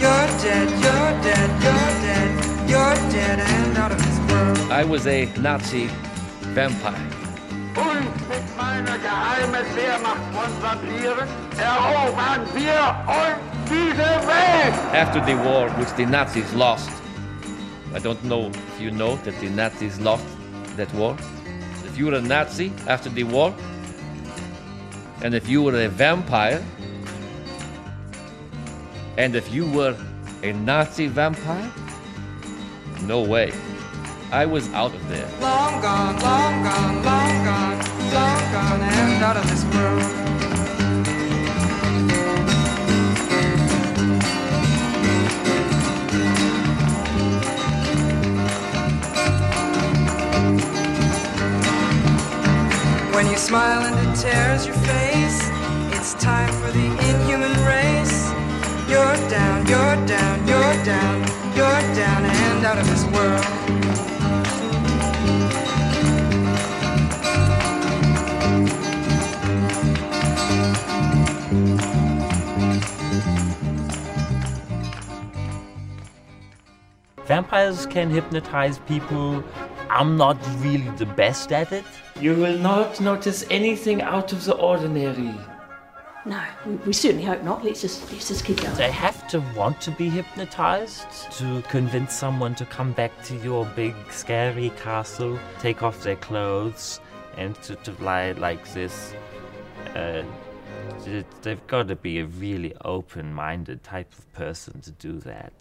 [0.00, 4.58] You're dead, you're dead, you're dead, you're dead and out of this world.
[4.70, 5.88] I was a Nazi
[6.54, 6.94] vampire.
[7.74, 11.28] Und mit meiner geheimen Wehrmacht von Vampiren
[11.58, 14.74] erobern wir uns diese Welt!
[14.92, 16.90] After the war, which the Nazis lost,
[17.94, 20.24] I don't know if you know that the Nazis lost
[20.76, 21.16] that war.
[21.86, 23.54] If you were a Nazi after the war,
[25.22, 26.62] and if you were a vampire,
[29.16, 29.96] and if you were
[30.42, 31.70] a Nazi vampire,
[33.02, 33.52] no way.
[34.30, 35.28] I was out of there.
[35.40, 37.78] Long gone, long gone, long gone,
[38.12, 40.02] long gone and out of this world.
[53.14, 55.50] When you smile and it tears your face,
[55.96, 57.97] it's time for the inhuman race.
[58.88, 61.20] You're down, you're down, you're down,
[61.54, 63.44] you're down and out of this world.
[77.26, 79.44] Vampires can hypnotize people.
[79.90, 81.84] I'm not really the best at it.
[82.18, 85.34] You will not notice anything out of the ordinary.
[86.28, 86.44] No,
[86.84, 87.64] we, certainly hope not.
[87.64, 88.74] Let's just let's just keep going.
[88.76, 93.64] They have to want to be hypnotized to convince someone to come back to your
[93.74, 97.00] big scary castle, take off their clothes,
[97.38, 99.14] and to, to lie like this.
[99.96, 100.22] Uh,
[101.40, 105.54] they've got to be a really open minded type of person to do that.